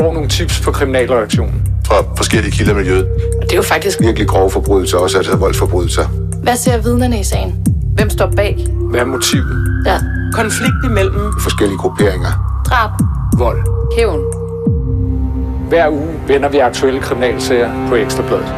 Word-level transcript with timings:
får 0.00 0.12
nogle 0.12 0.28
tips 0.28 0.60
på 0.60 0.70
kriminalreaktionen. 0.70 1.62
Fra 1.86 1.94
forskellige 2.16 2.52
kilder 2.52 2.72
i 2.72 2.76
miljøet. 2.76 3.06
Og 3.40 3.42
det 3.42 3.52
er 3.52 3.56
jo 3.56 3.62
faktisk 3.62 4.00
Virkelig 4.00 4.28
grove 4.28 4.50
forbrydelser, 4.50 4.98
også 4.98 5.16
altså 5.18 5.36
voldsforbrydelser. 5.36 6.06
Hvad 6.42 6.56
ser 6.56 6.78
vidnerne 6.82 7.20
i 7.20 7.24
sagen? 7.24 7.66
Hvem 7.94 8.10
står 8.10 8.32
bag? 8.36 8.66
Hvad 8.90 9.00
er 9.00 9.04
motivet? 9.04 9.82
Ja. 9.86 9.98
Konflikt 10.32 10.74
imellem 10.84 11.32
Forskellige 11.40 11.78
grupperinger. 11.78 12.62
Drab. 12.66 12.90
Vold. 13.38 13.58
Hævn. 13.96 14.20
Hver 15.68 15.88
uge 15.88 16.14
vender 16.28 16.48
vi 16.48 16.58
aktuelle 16.58 17.00
kriminalsager 17.00 17.88
på 17.88 17.94
Ekstrabladet. 17.94 18.54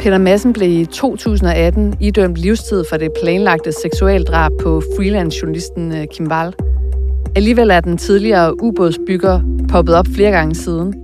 Peter 0.00 0.18
Madsen 0.18 0.52
blev 0.52 0.70
i 0.70 0.84
2018 0.84 1.94
idømt 2.00 2.36
livstid 2.36 2.84
for 2.90 2.96
det 2.96 3.08
planlagte 3.22 3.72
seksualdrab 3.82 4.52
på 4.62 4.82
freelance-journalisten 4.96 5.92
øh, 5.92 6.06
Kim 6.14 6.30
Wall. 6.30 6.54
Alligevel 7.36 7.70
er 7.70 7.80
den 7.80 7.98
tidligere 7.98 8.62
ubådsbygger 8.62 9.40
poppet 9.68 9.94
op 9.94 10.06
flere 10.14 10.30
gange 10.30 10.54
siden. 10.54 10.94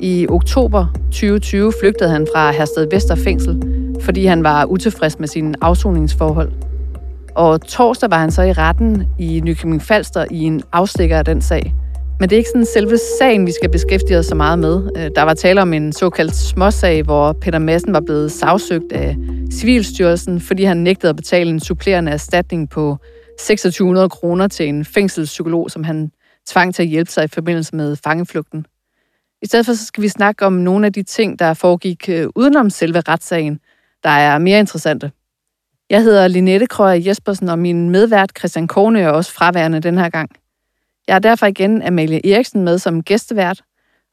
I 0.00 0.26
oktober 0.28 0.86
2020 1.10 1.72
flygtede 1.80 2.10
han 2.10 2.26
fra 2.34 2.50
Hersted 2.50 2.86
Vester 2.90 3.14
fængsel, 3.14 3.62
fordi 4.00 4.24
han 4.26 4.44
var 4.44 4.64
utilfreds 4.64 5.18
med 5.18 5.28
sine 5.28 5.54
afsoningsforhold. 5.60 6.52
Og 7.34 7.60
torsdag 7.60 8.10
var 8.10 8.18
han 8.18 8.30
så 8.30 8.42
i 8.42 8.52
retten 8.52 9.06
i 9.18 9.40
Nykøbing 9.44 9.82
Falster 9.82 10.24
i 10.30 10.42
en 10.42 10.62
afstikker 10.72 11.18
af 11.18 11.24
den 11.24 11.42
sag. 11.42 11.74
Men 12.20 12.30
det 12.30 12.36
er 12.36 12.38
ikke 12.38 12.50
sådan 12.50 12.66
selve 12.66 12.98
sagen, 13.18 13.46
vi 13.46 13.52
skal 13.52 13.70
beskæftige 13.70 14.18
os 14.18 14.26
så 14.26 14.34
meget 14.34 14.58
med. 14.58 14.82
Øh, 14.96 15.10
der 15.16 15.22
var 15.22 15.34
tale 15.34 15.62
om 15.62 15.72
en 15.72 15.92
såkaldt 15.92 16.36
småsag, 16.36 17.02
hvor 17.02 17.32
Peter 17.32 17.58
Madsen 17.58 17.92
var 17.92 18.00
blevet 18.00 18.32
sagsøgt 18.32 18.92
af 18.92 19.16
Civilstyrelsen, 19.52 20.40
fordi 20.40 20.64
han 20.64 20.76
nægtede 20.76 21.10
at 21.10 21.16
betale 21.16 21.50
en 21.50 21.60
supplerende 21.60 22.12
erstatning 22.12 22.70
på 22.70 22.98
2600 23.38 24.08
kroner 24.08 24.48
til 24.48 24.68
en 24.68 24.84
fængselspsykolog, 24.84 25.70
som 25.70 25.84
han 25.84 26.12
tvang 26.46 26.74
til 26.74 26.82
at 26.82 26.88
hjælpe 26.88 27.10
sig 27.10 27.24
i 27.24 27.28
forbindelse 27.28 27.76
med 27.76 27.96
fangeflugten. 27.96 28.66
I 29.42 29.46
stedet 29.46 29.66
for 29.66 29.72
så 29.72 29.84
skal 29.84 30.02
vi 30.02 30.08
snakke 30.08 30.46
om 30.46 30.52
nogle 30.52 30.86
af 30.86 30.92
de 30.92 31.02
ting, 31.02 31.38
der 31.38 31.54
foregik 31.54 32.08
øh, 32.08 32.28
udenom 32.36 32.70
selve 32.70 33.00
retssagen, 33.00 33.60
der 34.04 34.10
er 34.10 34.38
mere 34.38 34.58
interessante. 34.58 35.10
Jeg 35.90 36.02
hedder 36.02 36.28
Linette 36.28 36.66
Krøger 36.66 37.04
Jespersen, 37.06 37.48
og 37.48 37.58
min 37.58 37.90
medvært 37.90 38.32
Christian 38.38 38.66
Korne 38.66 39.00
er 39.00 39.08
også 39.08 39.32
fraværende 39.32 39.80
den 39.80 39.98
her 39.98 40.08
gang. 40.08 40.30
Jeg 41.08 41.14
er 41.14 41.18
derfor 41.18 41.46
igen 41.46 41.82
Amalie 41.82 42.34
Eriksen 42.34 42.64
med 42.64 42.78
som 42.78 43.02
gæstevært, 43.02 43.62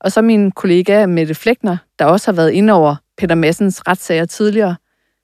og 0.02 0.12
så 0.12 0.22
min 0.22 0.52
kollega 0.52 1.06
Mette 1.06 1.36
Flækner, 1.36 1.78
der 2.00 2.06
også 2.06 2.32
har 2.32 2.36
været 2.36 2.52
inde 2.52 2.74
over 2.74 2.96
Peter 3.18 3.36
Massens 3.36 3.88
retssager 3.88 4.26
tidligere, 4.26 4.76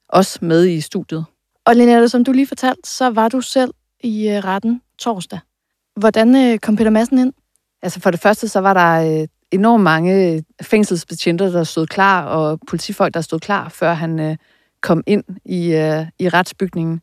også 0.10 0.40
med 0.42 0.66
i 0.66 0.82
studiet. 0.82 1.26
Og 1.66 1.76
Linette, 1.76 2.10
som 2.10 2.24
du 2.24 2.32
lige 2.32 2.48
fortalte, 2.48 2.90
så 2.90 3.10
var 3.10 3.30
du 3.30 3.42
selv 3.42 3.74
i 4.04 4.30
øh, 4.30 4.44
retten 4.44 4.82
torsdag. 5.00 5.40
Hvordan 5.96 6.36
øh, 6.36 6.60
kom 6.60 6.76
Peter 6.76 6.90
Madsen 6.90 7.20
ind? 7.20 7.34
Altså 7.82 8.00
for 8.00 8.12
det 8.12 8.20
første, 8.20 8.48
så 8.48 8.60
var 8.60 8.74
der 8.74 9.22
øh, 9.22 9.28
enormt 9.52 9.84
mange 9.84 10.44
fængselsbetjente, 10.62 11.54
der 11.54 11.64
stod 11.64 11.88
klar, 11.88 12.26
og 12.26 12.60
politifolk, 12.68 13.14
der 13.14 13.22
stod 13.22 13.40
klar, 13.40 13.70
før 13.70 13.94
han 13.94 14.38
kom 14.82 15.04
ind 15.08 15.24
i, 15.46 15.68
i 16.20 16.30
retsbygningen. 16.30 17.02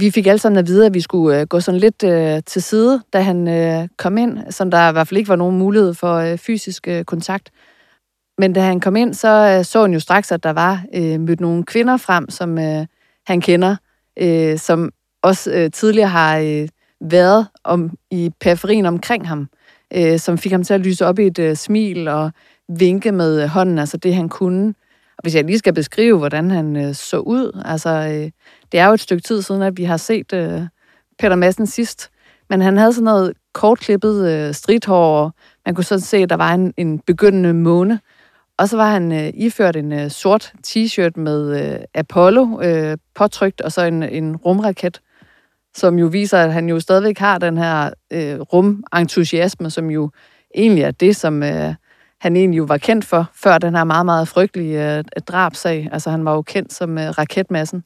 Vi 0.00 0.10
fik 0.10 0.26
alle 0.26 0.38
sammen 0.38 0.58
at 0.58 0.66
vide, 0.66 0.86
at 0.86 0.94
vi 0.94 1.00
skulle 1.00 1.46
gå 1.46 1.60
sådan 1.60 1.80
lidt 1.80 1.98
til 2.46 2.62
side, 2.62 3.02
da 3.12 3.20
han 3.20 3.88
kom 3.98 4.18
ind, 4.18 4.52
så 4.52 4.64
der 4.64 4.88
i 4.88 4.92
hvert 4.92 5.08
fald 5.08 5.18
ikke 5.18 5.28
var 5.28 5.36
nogen 5.36 5.58
mulighed 5.58 5.94
for 5.94 6.36
fysisk 6.36 6.88
kontakt. 7.06 7.50
Men 8.38 8.52
da 8.52 8.60
han 8.60 8.80
kom 8.80 8.96
ind, 8.96 9.14
så 9.14 9.60
så 9.64 9.82
han 9.82 9.92
jo 9.92 10.00
straks, 10.00 10.32
at 10.32 10.42
der 10.42 10.52
var 10.52 10.84
øh, 10.94 11.20
mødt 11.20 11.40
nogle 11.40 11.64
kvinder 11.64 11.96
frem, 11.96 12.30
som 12.30 12.58
øh, 12.58 12.86
han 13.26 13.40
kender, 13.40 13.76
øh, 14.18 14.58
som 14.58 14.90
også 15.26 15.50
øh, 15.50 15.70
tidligere 15.70 16.08
har 16.08 16.38
øh, 16.38 16.68
været 17.00 17.46
om, 17.64 17.90
i 18.10 18.30
periferien 18.40 18.86
omkring 18.86 19.28
ham, 19.28 19.48
øh, 19.96 20.18
som 20.18 20.38
fik 20.38 20.52
ham 20.52 20.64
til 20.64 20.74
at 20.74 20.80
lyse 20.80 21.06
op 21.06 21.18
i 21.18 21.26
et 21.26 21.38
øh, 21.38 21.56
smil 21.56 22.08
og 22.08 22.30
vinke 22.68 23.12
med 23.12 23.42
øh, 23.42 23.48
hånden, 23.48 23.78
altså 23.78 23.96
det 23.96 24.14
han 24.14 24.28
kunne. 24.28 24.74
Og 25.18 25.22
hvis 25.22 25.34
jeg 25.34 25.44
lige 25.44 25.58
skal 25.58 25.74
beskrive, 25.74 26.18
hvordan 26.18 26.50
han 26.50 26.76
øh, 26.76 26.94
så 26.94 27.18
ud, 27.18 27.62
altså 27.64 27.90
øh, 27.90 28.30
det 28.72 28.80
er 28.80 28.86
jo 28.86 28.92
et 28.92 29.00
stykke 29.00 29.22
tid 29.22 29.42
siden, 29.42 29.62
at 29.62 29.76
vi 29.76 29.84
har 29.84 29.96
set 29.96 30.32
øh, 30.32 30.62
Peter 31.18 31.36
Madsen 31.36 31.66
sidst, 31.66 32.10
men 32.50 32.60
han 32.60 32.76
havde 32.76 32.92
sådan 32.92 33.04
noget 33.04 33.32
kortklippet 33.54 34.28
øh, 34.30 34.54
stridthår, 34.54 35.22
og 35.22 35.32
man 35.66 35.74
kunne 35.74 35.84
sådan 35.84 36.00
se, 36.00 36.16
at 36.16 36.30
der 36.30 36.36
var 36.36 36.54
en, 36.54 36.74
en 36.76 36.98
begyndende 36.98 37.54
måne. 37.54 38.00
Og 38.58 38.68
så 38.68 38.76
var 38.76 38.90
han 38.90 39.12
øh, 39.12 39.30
iført 39.34 39.76
en 39.76 39.92
øh, 39.92 40.10
sort 40.10 40.52
t-shirt 40.66 41.20
med 41.20 41.72
øh, 41.72 41.80
Apollo 41.94 42.60
øh, 42.60 42.96
påtrykt, 43.14 43.60
og 43.60 43.72
så 43.72 43.82
en, 43.84 44.02
en 44.02 44.36
rumraket, 44.36 45.00
som 45.76 45.98
jo 45.98 46.06
viser, 46.06 46.38
at 46.38 46.52
han 46.52 46.68
jo 46.68 46.80
stadigvæk 46.80 47.18
har 47.18 47.38
den 47.38 47.58
her 47.58 47.90
øh, 48.12 48.40
rumentusiasme, 48.40 49.70
som 49.70 49.90
jo 49.90 50.10
egentlig 50.54 50.82
er 50.82 50.90
det, 50.90 51.16
som 51.16 51.42
øh, 51.42 51.74
han 52.20 52.36
egentlig 52.36 52.58
jo 52.58 52.64
var 52.64 52.76
kendt 52.76 53.04
for, 53.04 53.30
før 53.34 53.58
den 53.58 53.74
her 53.74 53.84
meget, 53.84 54.06
meget 54.06 54.28
frygtelige 54.28 54.96
øh, 54.96 55.04
drabsag. 55.28 55.88
Altså 55.92 56.10
han 56.10 56.24
var 56.24 56.34
jo 56.34 56.42
kendt 56.42 56.72
som 56.72 56.98
øh, 56.98 57.08
raketmassen. 57.18 57.84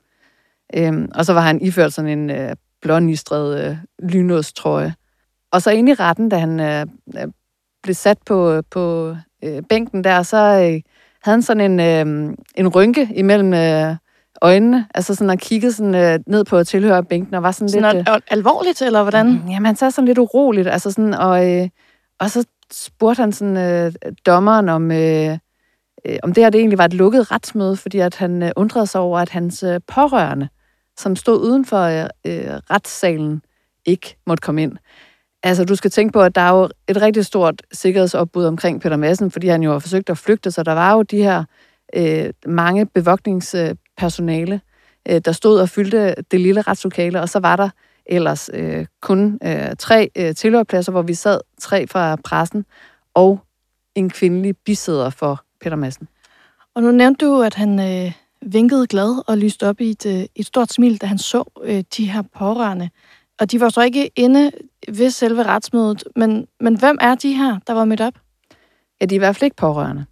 Øhm, 0.74 1.08
og 1.14 1.26
så 1.26 1.32
var 1.32 1.40
han 1.40 1.62
iført 1.62 1.92
sådan 1.92 2.18
en 2.18 2.30
øh, 2.30 2.56
blånistret 2.82 3.64
øh, 3.64 3.76
lynåstrøje. 4.02 4.94
Og 5.52 5.62
så 5.62 5.70
inde 5.70 5.92
i 5.92 5.94
retten, 5.94 6.28
da 6.28 6.38
han 6.38 6.60
øh, 6.60 6.86
øh, 7.16 7.28
blev 7.82 7.94
sat 7.94 8.18
på, 8.26 8.52
øh, 8.52 8.62
på 8.70 9.16
øh, 9.44 9.62
bænken 9.68 10.04
der, 10.04 10.22
så 10.22 10.36
øh, 10.36 10.80
havde 11.22 11.36
han 11.36 11.42
sådan 11.42 11.80
en, 11.80 11.80
øh, 11.80 12.36
en 12.54 12.68
rynke 12.68 13.08
imellem 13.14 13.54
øh, 13.54 13.96
øjnene, 14.42 14.86
altså 14.94 15.14
sådan 15.14 15.30
og 15.30 15.38
kiggede 15.38 15.72
sådan, 15.72 15.94
øh, 15.94 16.18
ned 16.26 16.44
på 16.44 16.64
tilhørerbænken 16.64 17.34
og 17.34 17.42
var 17.42 17.52
sådan, 17.52 17.68
Sådan 17.68 17.96
lidt... 17.96 18.08
al- 18.08 18.14
al- 18.14 18.22
alvorligt, 18.30 18.82
eller 18.82 19.02
hvordan? 19.02 19.26
Øh, 19.26 19.50
jamen, 19.50 19.66
han 19.66 19.76
sad 19.76 19.90
sådan 19.90 20.06
lidt 20.06 20.18
uroligt, 20.18 20.68
altså 20.68 20.90
sådan, 20.90 21.14
og, 21.14 21.50
øh, 21.50 21.68
og 22.20 22.30
så 22.30 22.46
spurgte 22.72 23.20
han 23.20 23.32
sådan 23.32 23.56
øh, 23.56 23.92
dommeren 24.26 24.68
om, 24.68 24.92
øh, 24.92 25.38
øh, 26.06 26.18
om 26.22 26.32
det 26.32 26.44
her 26.44 26.50
det 26.50 26.58
egentlig 26.58 26.78
var 26.78 26.84
et 26.84 26.94
lukket 26.94 27.32
retsmøde, 27.32 27.76
fordi 27.76 27.98
at 27.98 28.16
han 28.16 28.42
øh, 28.42 28.50
undrede 28.56 28.86
sig 28.86 29.00
over, 29.00 29.18
at 29.18 29.28
hans 29.28 29.62
øh, 29.62 29.80
pårørende, 29.86 30.48
som 30.98 31.16
stod 31.16 31.40
uden 31.40 31.64
for 31.64 31.82
øh, 31.82 32.04
øh, 32.26 32.54
retssalen, 32.70 33.42
ikke 33.84 34.16
måtte 34.26 34.40
komme 34.40 34.62
ind. 34.62 34.76
Altså, 35.42 35.64
du 35.64 35.76
skal 35.76 35.90
tænke 35.90 36.12
på, 36.12 36.22
at 36.22 36.34
der 36.34 36.40
er 36.40 36.58
jo 36.58 36.68
et 36.88 37.02
rigtig 37.02 37.26
stort 37.26 37.62
sikkerhedsopbud 37.72 38.44
omkring 38.44 38.80
Peter 38.80 38.96
Madsen, 38.96 39.30
fordi 39.30 39.48
han 39.48 39.62
jo 39.62 39.72
har 39.72 39.78
forsøgt 39.78 40.10
at 40.10 40.18
flygte, 40.18 40.50
så 40.50 40.62
der 40.62 40.72
var 40.72 40.94
jo 40.94 41.02
de 41.02 41.22
her 41.22 41.44
øh, 41.96 42.30
mange 42.46 42.86
bevogtningspersonale, 42.86 43.70
øh, 43.70 43.76
der 45.24 45.32
stod 45.32 45.60
og 45.60 45.68
fyldte 45.68 46.14
det 46.30 46.40
lille 46.40 46.62
retslokale, 46.62 47.20
og 47.20 47.28
så 47.28 47.38
var 47.38 47.56
der 47.56 47.68
ellers 48.06 48.50
øh, 48.54 48.86
kun 49.02 49.38
øh, 49.44 49.76
tre 49.78 50.10
øh, 50.16 50.34
tilhørpladser, 50.34 50.92
hvor 50.92 51.02
vi 51.02 51.14
sad 51.14 51.40
tre 51.60 51.86
fra 51.86 52.16
pressen, 52.16 52.64
og 53.14 53.40
en 53.94 54.10
kvindelig 54.10 54.56
bisæder 54.56 55.10
for 55.10 55.44
Peter 55.60 55.76
Madsen. 55.76 56.08
Og 56.74 56.82
nu 56.82 56.90
nævnte 56.90 57.26
du, 57.26 57.42
at 57.42 57.54
han 57.54 57.80
øh, 57.80 58.12
vinkede 58.52 58.86
glad 58.86 59.28
og 59.28 59.38
lyste 59.38 59.68
op 59.68 59.80
i 59.80 59.90
et, 59.90 60.06
øh, 60.06 60.24
et 60.34 60.46
stort 60.46 60.72
smil, 60.72 61.00
da 61.00 61.06
han 61.06 61.18
så 61.18 61.44
øh, 61.62 61.84
de 61.96 62.10
her 62.10 62.22
pårørende. 62.38 62.90
Og 63.40 63.50
de 63.50 63.60
var 63.60 63.68
så 63.68 63.82
ikke 63.82 64.10
inde 64.16 64.50
ved 64.88 65.10
selve 65.10 65.42
retsmødet, 65.42 66.04
men, 66.16 66.46
men 66.60 66.78
hvem 66.78 66.98
er 67.00 67.14
de 67.14 67.32
her, 67.32 67.58
der 67.66 67.72
var 67.72 67.84
mødt 67.84 68.00
op? 68.00 68.14
Ja, 69.00 69.06
de 69.06 69.14
er 69.14 69.18
i 69.18 69.18
hvert 69.18 69.36
fald 69.36 69.46
ikke 69.46 69.56
pårørende. 69.56 70.04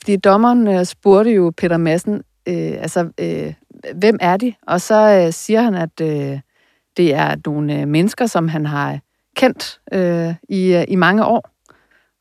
Fordi 0.00 0.16
dommeren 0.16 0.68
øh, 0.68 0.84
spurgte 0.84 1.30
jo 1.30 1.52
Peter 1.56 1.76
Madsen, 1.76 2.22
øh, 2.48 2.72
altså, 2.80 3.10
øh, 3.20 3.54
hvem 3.94 4.18
er 4.20 4.36
de? 4.36 4.54
Og 4.66 4.80
så 4.80 5.24
øh, 5.26 5.32
siger 5.32 5.62
han, 5.62 5.74
at 5.74 6.00
øh, 6.02 6.40
det 6.96 7.14
er 7.14 7.36
nogle 7.46 7.80
øh, 7.80 7.88
mennesker, 7.88 8.26
som 8.26 8.48
han 8.48 8.66
har 8.66 8.98
kendt 9.36 9.80
øh, 9.92 10.34
i, 10.48 10.74
øh, 10.74 10.84
i 10.88 10.96
mange 10.96 11.24
år. 11.24 11.50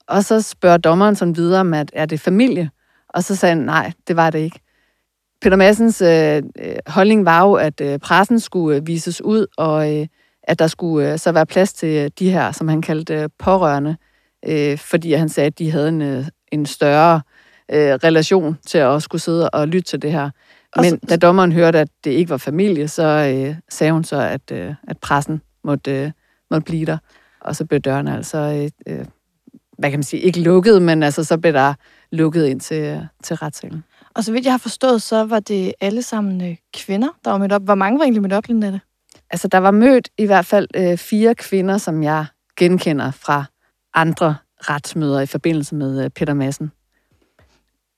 Og 0.08 0.24
så 0.24 0.42
spørger 0.42 0.78
dommeren 0.78 1.16
sådan 1.16 1.36
videre 1.36 1.60
om, 1.60 1.74
at 1.74 1.92
er 1.94 2.06
det 2.06 2.20
familie? 2.20 2.70
Og 3.10 3.24
så 3.24 3.36
sagde 3.36 3.56
han, 3.56 3.64
nej, 3.64 3.92
det 4.08 4.16
var 4.16 4.30
det 4.30 4.40
ikke. 4.40 4.60
Peter 5.42 5.58
Massens 5.58 6.02
øh, 6.02 6.44
øh, 6.60 6.76
holdning 6.88 7.26
var 7.26 7.42
jo, 7.42 7.54
at 7.54 7.82
øh, 7.82 8.00
pressen 8.00 8.40
skulle 8.40 8.78
øh, 8.78 8.88
vises 8.88 9.22
ud, 9.22 9.46
og 9.58 9.96
øh, 9.96 10.08
at 10.44 10.60
der 10.60 10.68
skulle 10.68 11.12
øh, 11.12 11.20
så 11.20 11.32
være 11.32 11.46
plads 11.46 11.74
til 11.74 11.90
øh, 11.90 12.12
de 12.20 12.32
her, 12.32 12.52
som 12.52 12.68
han 12.68 12.82
kaldte 12.82 13.14
øh, 13.14 13.30
pårørende, 13.40 13.98
øh, 14.48 14.78
fordi 14.78 15.14
han 15.14 15.30
sagde, 15.30 15.48
at 15.48 15.60
de 15.60 15.72
havde 15.72 15.90
en, 15.90 16.02
øh, 16.02 16.26
en 16.52 16.66
større 16.66 17.22
øh, 17.72 17.94
relation 17.94 18.58
til 18.68 18.78
at 18.78 19.04
skulle 19.04 19.22
sidde 19.22 19.50
og 19.50 19.68
lytte 19.68 19.90
til 19.90 20.02
det 20.02 20.12
her. 20.12 20.30
Men 20.76 20.90
så- 20.90 20.98
da 21.10 21.18
dommeren 21.18 21.52
hørte, 21.52 21.80
at 21.80 21.90
det 22.04 22.12
ikke 22.12 22.30
var 22.30 22.38
familie, 22.38 22.88
så 22.88 23.04
øh, 23.04 23.56
sagde 23.70 23.94
hun 23.94 24.04
så, 24.04 24.16
at, 24.22 24.52
øh, 24.52 24.74
at 24.88 24.98
pressen 24.98 25.42
måtte, 25.64 25.92
øh, 25.92 26.12
måtte 26.52 26.66
blive 26.66 26.86
der. 26.86 26.98
Og 27.42 27.56
så 27.56 27.66
blev 27.66 27.80
dørene 27.80 28.16
altså, 28.16 28.38
øh, 28.88 28.94
øh, 28.94 29.06
hvad 29.78 29.90
kan 29.90 30.00
man 30.00 30.04
sige, 30.04 30.20
ikke 30.22 30.42
lukket, 30.42 30.82
men 30.82 31.04
altså 31.04 31.24
så 31.24 31.38
blev 31.38 31.54
der 31.54 31.74
lukket 32.12 32.46
ind 32.46 32.60
til, 32.60 33.08
til 33.24 33.36
retssalen. 33.36 33.84
Og 34.16 34.24
så 34.24 34.32
vidt 34.32 34.46
jeg 34.46 34.54
har 34.54 34.58
forstået, 34.58 35.02
så 35.02 35.24
var 35.26 35.40
det 35.40 35.74
alle 35.82 36.02
sammen 36.02 36.42
øh, 36.50 36.56
kvinder, 36.74 37.08
der 37.26 37.32
var 37.32 37.38
mødt 37.38 37.52
op. 37.52 37.62
Hvor 37.64 37.76
mange 37.76 38.00
var 38.00 38.04
egentlig 38.06 38.22
mødt 38.22 38.34
op, 38.34 38.48
Linette? 38.48 38.82
Altså, 39.32 39.48
der 39.48 39.58
var 39.58 39.72
mødt 39.72 40.10
i 40.18 40.26
hvert 40.26 40.46
fald 40.46 40.68
øh, 40.76 40.98
fire 40.98 41.36
kvinder, 41.36 41.78
som 41.78 42.04
jeg 42.04 42.26
genkender 42.58 43.12
fra 43.12 43.46
andre 43.94 44.36
retsmøder 44.60 45.20
i 45.22 45.26
forbindelse 45.26 45.76
med 45.76 46.04
øh, 46.04 46.10
Peter 46.10 46.34
Madsen. 46.34 46.72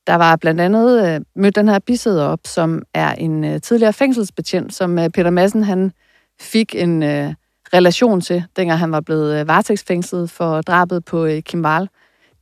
Der 0.08 0.16
var 0.16 0.36
blandt 0.36 0.62
andet 0.62 1.08
øh, 1.08 1.22
mødt 1.36 1.56
den 1.56 1.68
her 1.68 1.80
bisæder 1.80 2.26
op, 2.26 2.40
som 2.46 2.84
er 2.94 3.14
en 3.14 3.44
øh, 3.44 3.62
tidligere 3.62 3.94
fængselsbetjent, 3.94 4.74
som 4.74 5.00
øh, 5.00 5.10
Peter 5.10 5.30
Madsen 5.30 5.64
han 5.64 5.92
fik 6.40 6.76
en 6.76 7.04
øh, 7.04 7.34
relation 7.74 8.22
til, 8.22 8.44
dengang 8.56 8.80
han 8.80 8.92
var 8.92 9.02
blevet 9.02 9.40
øh, 9.40 9.48
varetægtsfængslet 9.48 10.30
for 10.30 10.62
drabet 10.62 11.06
på 11.06 11.26
øh, 11.26 11.42
Kim 11.42 11.66
Wall. 11.66 11.90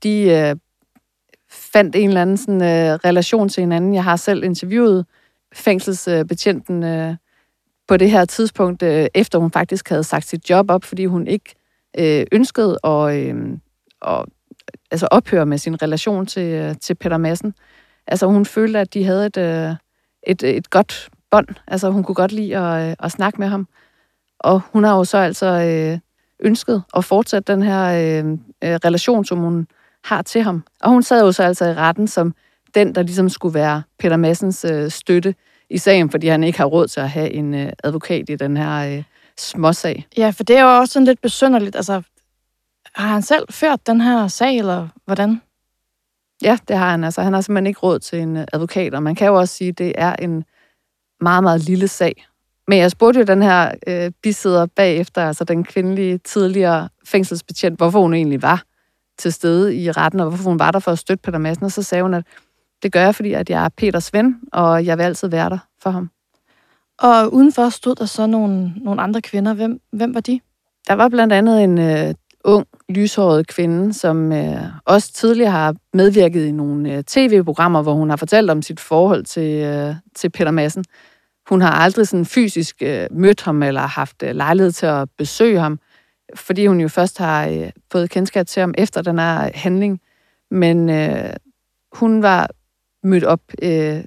De 0.03 0.21
øh, 0.21 0.55
fandt 1.51 1.95
en 1.95 2.07
eller 2.07 2.21
anden 2.21 2.37
sådan, 2.37 2.61
øh, 2.61 2.95
relation 3.05 3.49
til 3.49 3.61
hinanden. 3.61 3.93
Jeg 3.93 4.03
har 4.03 4.15
selv 4.15 4.43
interviewet 4.43 5.05
fængselsbetjenten 5.53 6.83
øh, 6.83 7.15
på 7.87 7.97
det 7.97 8.11
her 8.11 8.25
tidspunkt, 8.25 8.83
øh, 8.83 9.07
efter 9.13 9.39
hun 9.39 9.51
faktisk 9.51 9.89
havde 9.89 10.03
sagt 10.03 10.25
sit 10.25 10.49
job 10.49 10.71
op, 10.71 10.83
fordi 10.83 11.05
hun 11.05 11.27
ikke 11.27 11.55
øh, 11.99 12.25
ønskede 12.31 12.77
at, 12.83 13.15
øh, 13.15 13.57
at 14.01 14.25
altså 14.91 15.07
ophøre 15.11 15.45
med 15.45 15.57
sin 15.57 15.81
relation 15.81 16.25
til, 16.25 16.53
øh, 16.53 16.75
til 16.81 16.95
Peter 16.95 17.17
Madsen. 17.17 17.53
Altså 18.07 18.27
hun 18.27 18.45
følte, 18.45 18.79
at 18.79 18.93
de 18.93 19.03
havde 19.03 19.25
et, 19.25 19.37
øh, 19.37 19.75
et, 20.27 20.43
et 20.43 20.69
godt 20.69 21.09
bånd. 21.31 21.47
Altså 21.67 21.89
hun 21.89 22.03
kunne 22.03 22.15
godt 22.15 22.31
lide 22.31 22.57
at, 22.57 22.89
øh, 22.89 22.95
at 22.99 23.11
snakke 23.11 23.39
med 23.39 23.47
ham. 23.47 23.67
Og 24.39 24.61
hun 24.73 24.83
har 24.83 24.97
jo 24.97 25.03
så 25.03 25.17
altså 25.17 25.45
øh, 25.45 25.99
ønsket 26.39 26.83
at 26.97 27.05
fortsætte 27.05 27.53
den 27.53 27.63
her 27.63 27.83
øh, 27.85 28.37
relation, 28.61 29.25
som 29.25 29.37
hun 29.37 29.67
har 30.03 30.21
til 30.21 30.41
ham. 30.41 30.63
Og 30.81 30.89
hun 30.89 31.03
sad 31.03 31.21
jo 31.21 31.31
så 31.31 31.43
altså 31.43 31.65
i 31.65 31.73
retten 31.73 32.07
som 32.07 32.35
den, 32.75 32.95
der 32.95 33.03
ligesom 33.03 33.29
skulle 33.29 33.53
være 33.53 33.83
Peter 33.99 34.17
Massens 34.17 34.65
øh, 34.65 34.91
støtte 34.91 35.35
i 35.69 35.77
sagen, 35.77 36.09
fordi 36.09 36.27
han 36.27 36.43
ikke 36.43 36.57
har 36.57 36.65
råd 36.65 36.87
til 36.87 36.99
at 36.99 37.09
have 37.09 37.31
en 37.31 37.53
øh, 37.53 37.71
advokat 37.83 38.29
i 38.29 38.35
den 38.35 38.57
her 38.57 38.97
øh, 38.97 39.03
småsag. 39.37 40.07
Ja, 40.17 40.29
for 40.29 40.43
det 40.43 40.57
er 40.57 40.61
jo 40.61 40.77
også 40.79 40.93
sådan 40.93 41.05
lidt 41.05 41.21
besynderligt. 41.21 41.75
Altså, 41.75 42.01
har 42.99 43.07
han 43.07 43.21
selv 43.21 43.45
ført 43.51 43.87
den 43.87 44.01
her 44.01 44.27
sag, 44.27 44.57
eller 44.57 44.87
hvordan? 45.05 45.41
Ja, 46.41 46.57
det 46.67 46.77
har 46.77 46.91
han. 46.91 47.03
Altså, 47.03 47.21
han 47.21 47.33
har 47.33 47.41
simpelthen 47.41 47.67
ikke 47.67 47.79
råd 47.79 47.99
til 47.99 48.19
en 48.19 48.37
øh, 48.37 48.45
advokat, 48.53 48.93
og 48.93 49.03
man 49.03 49.15
kan 49.15 49.27
jo 49.27 49.35
også 49.35 49.55
sige, 49.55 49.69
at 49.69 49.77
det 49.77 49.93
er 49.97 50.15
en 50.15 50.43
meget, 51.21 51.43
meget 51.43 51.61
lille 51.61 51.87
sag. 51.87 52.25
Men 52.67 52.77
jeg 52.77 52.91
spurgte 52.91 53.19
jo 53.19 53.25
den 53.25 53.41
her 53.41 53.71
øh, 53.87 54.11
bisidder 54.23 54.65
bagefter, 54.65 55.27
altså 55.27 55.43
den 55.43 55.63
kvindelige 55.63 56.17
tidligere 56.17 56.89
fængselsbetjent, 57.05 57.77
hvorfor 57.77 58.01
hun 58.01 58.13
egentlig 58.13 58.41
var 58.41 58.63
til 59.17 59.33
stede 59.33 59.75
i 59.75 59.91
retten, 59.91 60.19
og 60.19 60.27
hvorfor 60.27 60.49
hun 60.49 60.59
var 60.59 60.71
der 60.71 60.79
for 60.79 60.91
at 60.91 60.99
støtte 60.99 61.21
Peter 61.21 61.37
Madsen, 61.37 61.65
og 61.65 61.71
så 61.71 61.83
sagde 61.83 62.01
hun, 62.01 62.13
at 62.13 62.23
det 62.83 62.91
gør 62.91 63.01
jeg, 63.01 63.15
fordi 63.15 63.33
at 63.33 63.49
jeg 63.49 63.65
er 63.65 63.69
Peters 63.69 64.13
ven, 64.13 64.39
og 64.53 64.85
jeg 64.85 64.97
vil 64.97 65.03
altid 65.03 65.27
være 65.27 65.49
der 65.49 65.57
for 65.81 65.89
ham. 65.89 66.09
Og 66.99 67.33
udenfor 67.33 67.69
stod 67.69 67.95
der 67.95 68.05
så 68.05 68.27
nogle, 68.27 68.73
nogle 68.75 69.01
andre 69.01 69.21
kvinder. 69.21 69.53
Hvem, 69.53 69.81
hvem 69.91 70.13
var 70.13 70.21
de? 70.21 70.39
Der 70.87 70.93
var 70.93 71.09
blandt 71.09 71.33
andet 71.33 71.63
en 71.63 71.77
øh, 71.77 72.13
ung, 72.43 72.67
lyshåret 72.89 73.47
kvinde, 73.47 73.93
som 73.93 74.31
øh, 74.31 74.63
også 74.85 75.13
tidligere 75.13 75.51
har 75.51 75.75
medvirket 75.93 76.45
i 76.45 76.51
nogle 76.51 76.93
øh, 76.93 77.03
tv-programmer, 77.03 77.81
hvor 77.81 77.93
hun 77.93 78.09
har 78.09 78.17
fortalt 78.17 78.49
om 78.49 78.61
sit 78.61 78.79
forhold 78.79 79.23
til, 79.23 79.63
øh, 79.63 79.95
til 80.15 80.29
Peter 80.29 80.51
Madsen. 80.51 80.85
Hun 81.49 81.61
har 81.61 81.71
aldrig 81.71 82.07
sådan 82.07 82.25
fysisk 82.25 82.75
øh, 82.81 83.07
mødt 83.11 83.41
ham 83.41 83.63
eller 83.63 83.81
haft 83.81 84.23
øh, 84.23 84.35
lejlighed 84.35 84.71
til 84.71 84.85
at 84.85 85.09
besøge 85.17 85.59
ham, 85.59 85.79
fordi 86.35 86.65
hun 86.65 86.81
jo 86.81 86.87
først 86.87 87.17
har 87.17 87.47
øh, 87.47 87.71
fået 87.91 88.09
kendskab 88.09 88.47
til 88.47 88.59
ham 88.59 88.73
efter 88.77 89.01
den 89.01 89.19
her 89.19 89.49
handling. 89.53 89.99
Men 90.51 90.89
øh, 90.89 91.33
hun 91.93 92.23
var 92.23 92.49
mødt 93.03 93.23
op 93.23 93.41
øh, 93.61 94.03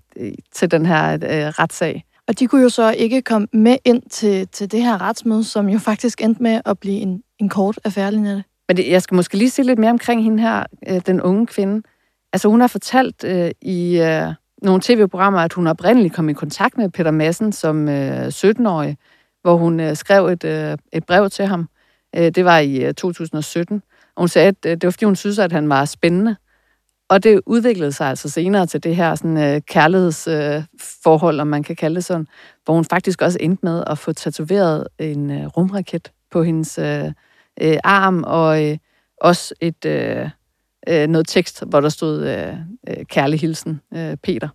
til 0.52 0.70
den 0.70 0.86
her 0.86 1.12
øh, 1.12 1.18
retssag. 1.48 2.04
Og 2.28 2.38
de 2.38 2.46
kunne 2.46 2.62
jo 2.62 2.68
så 2.68 2.90
ikke 2.90 3.22
komme 3.22 3.48
med 3.52 3.76
ind 3.84 4.02
til, 4.10 4.48
til 4.48 4.72
det 4.72 4.82
her 4.82 5.00
retsmøde, 5.00 5.44
som 5.44 5.68
jo 5.68 5.78
faktisk 5.78 6.22
endte 6.22 6.42
med 6.42 6.60
at 6.64 6.78
blive 6.78 7.00
en, 7.00 7.22
en 7.38 7.48
kort 7.48 7.78
affære, 7.84 8.12
Linette. 8.12 8.44
Men 8.72 8.76
det, 8.76 8.88
jeg 8.88 9.02
skal 9.02 9.14
måske 9.14 9.36
lige 9.36 9.50
sige 9.50 9.66
lidt 9.66 9.78
mere 9.78 9.90
omkring 9.90 10.24
hende 10.24 10.42
her, 10.42 10.64
øh, 10.88 11.00
den 11.06 11.20
unge 11.20 11.46
kvinde. 11.46 11.82
Altså 12.32 12.48
hun 12.48 12.60
har 12.60 12.68
fortalt 12.68 13.24
øh, 13.24 13.50
i 13.62 14.00
øh, 14.00 14.26
nogle 14.62 14.80
tv-programmer, 14.82 15.40
at 15.40 15.52
hun 15.52 15.66
oprindeligt 15.66 16.14
kom 16.14 16.28
i 16.28 16.32
kontakt 16.32 16.78
med 16.78 16.88
Peter 16.88 17.10
Madsen 17.10 17.52
som 17.52 17.88
øh, 17.88 18.26
17-årig, 18.26 18.96
hvor 19.42 19.56
hun 19.56 19.80
øh, 19.80 19.96
skrev 19.96 20.26
et, 20.26 20.44
øh, 20.44 20.78
et 20.92 21.06
brev 21.06 21.30
til 21.30 21.46
ham. 21.46 21.68
Øh, 22.16 22.30
det 22.30 22.44
var 22.44 22.58
i 22.58 22.84
øh, 22.84 22.94
2017. 22.94 23.82
Og 24.16 24.22
hun 24.22 24.28
sagde, 24.28 24.48
at 24.48 24.66
øh, 24.66 24.72
det 24.72 24.84
var 24.84 24.90
fordi, 24.90 25.04
hun 25.04 25.16
synes, 25.16 25.38
at 25.38 25.52
han 25.52 25.68
var 25.68 25.84
spændende. 25.84 26.36
Og 27.08 27.22
det 27.22 27.40
udviklede 27.46 27.92
sig 27.92 28.08
altså 28.08 28.28
senere 28.28 28.66
til 28.66 28.82
det 28.82 28.96
her 28.96 29.14
sådan, 29.14 29.36
øh, 29.36 29.60
kærlighedsforhold, 29.60 31.36
øh, 31.36 31.40
om 31.40 31.46
man 31.46 31.62
kan 31.62 31.76
kalde 31.76 31.96
det 31.96 32.04
sådan, 32.04 32.26
hvor 32.64 32.74
hun 32.74 32.84
faktisk 32.84 33.22
også 33.22 33.38
endte 33.40 33.66
med 33.66 33.84
at 33.86 33.98
få 33.98 34.12
tatoveret 34.12 34.88
en 34.98 35.30
øh, 35.30 35.46
rumraket 35.46 36.12
på 36.30 36.42
hendes 36.42 36.78
øh, 36.78 37.12
øh, 37.60 37.78
arm, 37.84 38.24
og 38.26 38.64
øh, 38.64 38.78
også 39.20 39.54
et 39.60 39.84
øh, 39.84 40.30
øh, 40.88 41.06
noget 41.06 41.28
tekst, 41.28 41.64
hvor 41.66 41.80
der 41.80 41.88
stod 41.88 42.28
øh, 42.28 42.56
øh, 42.88 43.04
kærlig 43.04 43.40
hilsen, 43.40 43.80
øh, 43.94 44.16
Peter. 44.16 44.48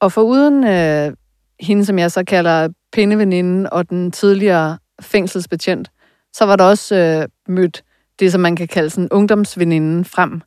Og 0.00 0.12
for 0.12 0.22
uden 0.22 0.64
øh, 0.64 1.12
hende, 1.60 1.84
som 1.84 1.98
jeg 1.98 2.12
så 2.12 2.24
kalder 2.24 2.68
pindeveninden 2.92 3.72
og 3.72 3.90
den 3.90 4.12
tidligere 4.12 4.78
fængselsbetjent, 5.00 5.90
så 6.32 6.44
var 6.44 6.56
der 6.56 6.64
også 6.64 6.96
øh, 6.96 7.28
mødt 7.54 7.84
det, 8.18 8.32
som 8.32 8.40
man 8.40 8.56
kan 8.56 8.68
kalde 8.68 8.90
sådan 8.90 9.08
ungdomsveninden 9.10 10.04
frem, 10.04 10.42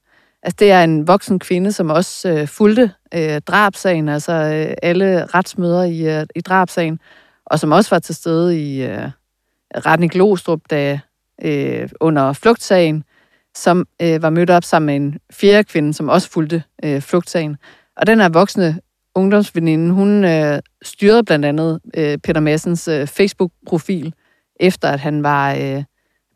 Altså, 0.45 0.55
det 0.59 0.71
er 0.71 0.83
en 0.83 1.07
voksen 1.07 1.39
kvinde, 1.39 1.71
som 1.71 1.89
også 1.89 2.29
øh, 2.29 2.47
fulgte 2.47 2.91
øh, 3.13 3.41
drabsagen, 3.41 4.09
altså 4.09 4.31
øh, 4.33 4.75
alle 4.83 5.25
retsmøder 5.25 5.83
i, 5.83 6.19
øh, 6.19 6.25
i 6.35 6.41
drabsagen, 6.41 6.99
og 7.45 7.59
som 7.59 7.71
også 7.71 7.95
var 7.95 7.99
til 7.99 8.15
stede 8.15 8.59
i 8.61 8.83
øh, 8.83 9.09
retten 9.75 10.03
i 10.03 10.07
Glostrup, 10.07 10.59
da, 10.69 10.99
øh, 11.43 11.89
under 11.99 12.33
flugtsagen, 12.33 13.03
som 13.55 13.87
øh, 14.01 14.21
var 14.21 14.29
mødt 14.29 14.49
op 14.49 14.63
sammen 14.63 14.85
med 14.85 14.95
en 14.95 15.19
fjerde 15.33 15.63
kvinde, 15.63 15.93
som 15.93 16.09
også 16.09 16.29
fulgte 16.29 16.63
øh, 16.83 17.01
flugtsagen. 17.01 17.57
Og 17.97 18.07
den 18.07 18.19
her 18.19 18.29
voksne 18.29 18.79
ungdomsveninde, 19.15 19.93
hun 19.93 20.23
øh, 20.23 20.59
styrede 20.81 21.23
blandt 21.23 21.45
andet 21.45 21.79
øh, 21.97 22.17
Peter 22.17 22.39
Massens 22.41 22.87
øh, 22.87 23.07
Facebook-profil, 23.07 24.13
efter 24.59 24.89
at 24.89 24.99
han 24.99 25.23
var 25.23 25.53
øh, 25.53 25.83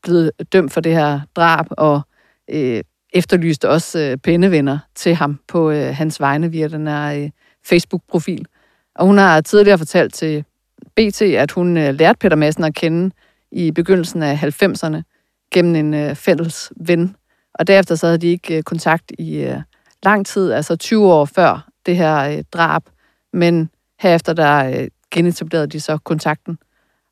blevet 0.03 0.31
dømt 0.53 0.73
for 0.73 0.81
det 0.81 0.93
her 0.93 1.19
drab, 1.35 1.65
og 1.71 2.01
øh, 2.51 2.81
efterlyste 3.13 3.69
også 3.69 3.99
øh, 3.99 4.17
pændevenner 4.17 4.79
til 4.95 5.15
ham 5.15 5.39
på 5.47 5.71
øh, 5.71 5.95
hans 5.95 6.19
vegne 6.19 6.51
via 6.51 6.67
den 6.67 6.87
her 6.87 7.23
øh, 7.23 7.29
Facebook-profil. 7.65 8.45
Og 8.95 9.05
hun 9.05 9.17
har 9.17 9.41
tidligere 9.41 9.77
fortalt 9.77 10.13
til 10.13 10.43
BT, 10.95 11.21
at 11.21 11.51
hun 11.51 11.77
øh, 11.77 11.93
lærte 11.93 12.19
Peter 12.19 12.35
Madsen 12.35 12.63
at 12.63 12.75
kende 12.75 13.11
i 13.51 13.71
begyndelsen 13.71 14.23
af 14.23 14.43
90'erne 14.43 15.01
gennem 15.53 15.75
en 15.75 15.93
øh, 15.93 16.15
fælles 16.15 16.71
ven. 16.77 17.15
Og 17.53 17.67
derefter 17.67 17.95
så 17.95 18.05
havde 18.05 18.17
de 18.17 18.27
ikke 18.27 18.57
øh, 18.57 18.63
kontakt 18.63 19.11
i 19.19 19.37
øh, 19.37 19.61
lang 20.03 20.25
tid, 20.25 20.51
altså 20.51 20.75
20 20.75 21.13
år 21.13 21.25
før 21.25 21.69
det 21.85 21.97
her 21.97 22.17
øh, 22.19 22.43
drab. 22.51 22.83
Men 23.33 23.69
herefter 23.99 24.33
der 24.33 24.65
øh, 24.65 24.87
genetablerede 25.11 25.67
de 25.67 25.79
så 25.79 25.97
kontakten. 25.97 26.57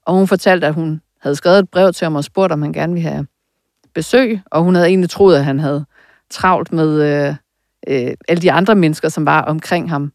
Og 0.06 0.13
hun 0.13 0.28
fortalte, 0.28 0.68
at 0.68 0.74
hun 0.74 1.01
havde 1.22 1.36
skrevet 1.36 1.60
et 1.60 1.69
brev 1.69 1.94
til 1.94 2.06
ham 2.06 2.16
og 2.16 2.24
spurgt, 2.24 2.54
om 2.54 2.62
han 2.62 2.74
gerne 2.74 2.94
ville 2.94 3.10
have 3.10 3.28
besøg, 3.94 4.41
og 4.46 4.63
hun 4.63 4.75
havde 4.75 4.88
egentlig 4.88 5.10
troet, 5.10 5.36
at 5.36 5.46
han 5.46 5.60
havde 5.60 5.86
travlt 6.29 6.72
med 6.72 7.03
øh, 7.03 7.36
øh, 7.88 8.13
alle 8.27 8.41
de 8.41 8.51
andre 8.51 8.75
mennesker, 8.75 9.10
som 9.10 9.25
var 9.25 9.41
omkring 9.41 9.89
ham. 9.89 10.12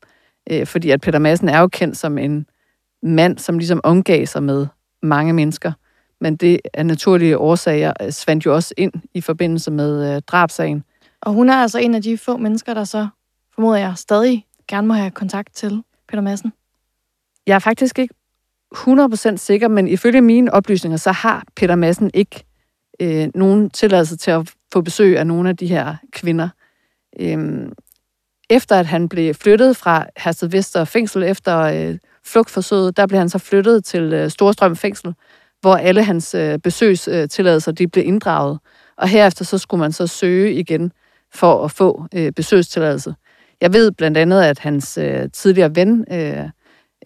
Øh, 0.50 0.66
fordi 0.66 0.90
at 0.90 1.00
Peter 1.00 1.18
Madsen 1.18 1.48
er 1.48 1.60
jo 1.60 1.68
kendt 1.68 1.96
som 1.96 2.18
en 2.18 2.46
mand, 3.02 3.38
som 3.38 3.58
ligesom 3.58 3.80
omgav 3.84 4.26
sig 4.26 4.42
med 4.42 4.66
mange 5.02 5.32
mennesker. 5.32 5.72
Men 6.22 6.36
det 6.36 6.60
er 6.74 6.82
naturlige 6.82 7.38
årsager 7.38 7.92
øh, 8.00 8.10
svandt 8.10 8.46
jo 8.46 8.54
også 8.54 8.74
ind 8.76 8.92
i 9.14 9.20
forbindelse 9.20 9.70
med 9.70 10.14
øh, 10.14 10.22
drabsagen. 10.22 10.84
Og 11.20 11.32
hun 11.32 11.48
er 11.48 11.54
altså 11.54 11.78
en 11.78 11.94
af 11.94 12.02
de 12.02 12.18
få 12.18 12.36
mennesker, 12.36 12.74
der 12.74 12.84
så, 12.84 13.08
formoder 13.54 13.78
jeg, 13.78 13.92
stadig 13.96 14.46
gerne 14.68 14.86
må 14.86 14.94
have 14.94 15.10
kontakt 15.10 15.54
til 15.54 15.82
Peter 16.08 16.22
Madsen. 16.22 16.52
Jeg 17.46 17.54
er 17.54 17.58
faktisk 17.58 17.98
ikke 17.98 18.14
100% 18.74 19.36
sikker, 19.36 19.68
men 19.68 19.88
ifølge 19.88 20.20
mine 20.20 20.52
oplysninger, 20.52 20.96
så 20.96 21.12
har 21.12 21.44
Peter 21.56 21.74
Madsen 21.74 22.10
ikke 22.14 22.44
øh, 23.00 23.28
nogen 23.34 23.70
tilladelse 23.70 24.16
til 24.16 24.30
at 24.30 24.54
få 24.72 24.80
besøg 24.80 25.18
af 25.18 25.26
nogle 25.26 25.48
af 25.48 25.56
de 25.56 25.66
her 25.66 25.96
kvinder. 26.12 26.48
Øhm, 27.20 27.72
efter 28.50 28.76
at 28.76 28.86
han 28.86 29.08
blev 29.08 29.34
flyttet 29.34 29.76
fra 29.76 30.06
Hersted 30.16 30.48
Vester 30.48 30.84
fængsel 30.84 31.22
efter 31.22 31.58
øh, 31.58 31.98
flugtforsøget, 32.24 32.96
der 32.96 33.06
blev 33.06 33.18
han 33.18 33.28
så 33.28 33.38
flyttet 33.38 33.84
til 33.84 34.12
øh, 34.12 34.30
Storstrøm 34.30 34.76
fængsel, 34.76 35.14
hvor 35.62 35.76
alle 35.76 36.04
hans 36.04 36.34
øh, 36.34 36.58
besøgstilladelser 36.58 37.72
de 37.72 37.88
blev 37.88 38.06
inddraget. 38.06 38.58
Og 38.96 39.08
herefter 39.08 39.44
så 39.44 39.58
skulle 39.58 39.78
man 39.80 39.92
så 39.92 40.06
søge 40.06 40.54
igen 40.54 40.92
for 41.34 41.64
at 41.64 41.70
få 41.70 42.06
øh, 42.14 42.32
besøgstilladelse. 42.32 43.14
Jeg 43.60 43.72
ved 43.72 43.92
blandt 43.92 44.18
andet, 44.18 44.42
at 44.42 44.58
hans 44.58 44.98
øh, 44.98 45.30
tidligere 45.32 45.76
ven, 45.76 46.04
øh, 46.12 46.44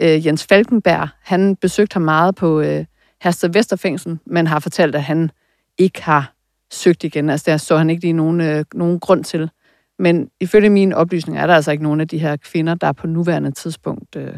øh, 0.01 0.27
Jens 0.27 0.47
Falkenberg, 0.49 1.09
han 1.23 1.57
besøgte 1.57 1.95
ham 1.95 2.03
meget 2.03 2.35
på 2.35 2.61
øh, 2.61 2.85
Hersted 3.23 3.49
Vesterfængsel, 3.49 4.19
men 4.27 4.47
har 4.47 4.59
fortalt, 4.59 4.95
at 4.95 5.03
han 5.03 5.31
ikke 5.79 6.03
har 6.03 6.33
søgt 6.71 7.05
igen. 7.05 7.31
Altså 7.31 7.51
der 7.51 7.57
så 7.57 7.77
han 7.77 7.91
ikke 7.91 8.03
lige 8.03 8.13
nogen, 8.13 8.41
øh, 8.41 8.65
nogen 8.75 9.01
grund 9.01 9.25
til. 9.25 9.51
Men 9.99 10.29
ifølge 10.41 10.71
mine 10.71 10.97
oplysninger 10.97 11.43
er 11.43 11.47
der 11.47 11.55
altså 11.55 11.71
ikke 11.71 11.85
nogen 11.85 12.01
af 12.01 12.09
de 12.09 12.19
her 12.19 12.37
kvinder, 12.37 12.75
der 12.75 12.93
på 12.93 13.07
nuværende 13.07 13.51
tidspunkt 13.51 14.17
øh, 14.17 14.35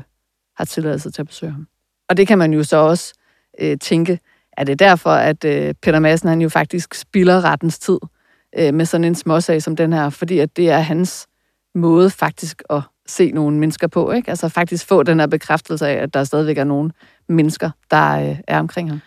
har 0.57 0.65
tilladelse 0.65 1.11
til 1.11 1.23
at 1.23 1.27
besøge 1.27 1.53
ham. 1.53 1.67
Og 2.09 2.17
det 2.17 2.27
kan 2.27 2.39
man 2.39 2.53
jo 2.53 2.65
så 2.65 2.77
også 2.77 3.15
øh, 3.61 3.79
tænke, 3.79 4.19
er 4.57 4.65
det 4.65 4.79
derfor, 4.79 5.11
at 5.11 5.45
øh, 5.45 5.75
Peter 5.83 5.99
Madsen 5.99 6.29
han 6.29 6.41
jo 6.41 6.49
faktisk 6.49 6.95
spilder 6.95 7.45
rettens 7.45 7.79
tid 7.79 7.99
øh, 8.59 8.75
med 8.75 8.85
sådan 8.85 9.05
en 9.05 9.15
småsag 9.15 9.63
som 9.63 9.77
den 9.77 9.93
her, 9.93 10.11
fordi 10.11 10.39
at 10.39 10.57
det 10.57 10.71
er 10.71 10.79
hans 10.79 11.27
måde 11.75 12.11
faktisk 12.11 12.63
at 12.71 12.83
se 13.07 13.31
nogle 13.31 13.59
mennesker 13.59 13.87
på, 13.87 14.13
ikke? 14.13 14.31
Altså 14.31 14.49
faktisk 14.49 14.87
få 14.87 15.03
den 15.03 15.21
her 15.21 15.27
bekræftelse 15.27 15.89
af, 15.89 16.03
at 16.03 16.15
der 16.15 16.25
stadigvæk 16.25 16.59
er 16.59 16.65
nogle 16.65 16.91
mennesker, 17.29 17.71
der 17.91 18.31
øh, 18.31 18.37
er 18.47 18.59
omkring 18.59 18.89
ham. 18.89 19.01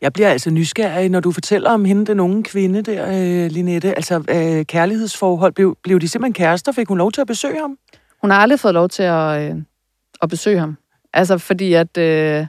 Jeg 0.00 0.12
bliver 0.12 0.28
altså 0.28 0.50
nysgerrig, 0.50 1.08
når 1.08 1.20
du 1.20 1.32
fortæller 1.32 1.70
om 1.70 1.84
hende, 1.84 2.06
den 2.06 2.20
unge 2.20 2.42
kvinde 2.42 2.82
der, 2.82 3.06
øh, 3.08 3.50
Linette. 3.50 3.94
Altså, 3.94 4.16
øh, 4.28 4.64
kærlighedsforhold. 4.64 5.52
Blev, 5.52 5.76
blev 5.82 6.00
de 6.00 6.08
simpelthen 6.08 6.34
kærester? 6.34 6.72
Fik 6.72 6.88
hun 6.88 6.98
lov 6.98 7.12
til 7.12 7.20
at 7.20 7.26
besøge 7.26 7.60
ham? 7.60 7.78
Hun 8.20 8.30
har 8.30 8.38
aldrig 8.38 8.60
fået 8.60 8.74
lov 8.74 8.88
til 8.88 9.02
at, 9.02 9.50
øh, 9.50 9.56
at 10.22 10.28
besøge 10.28 10.58
ham. 10.58 10.76
Altså, 11.12 11.38
fordi 11.38 11.72
at... 11.72 11.98
Øh, 11.98 12.46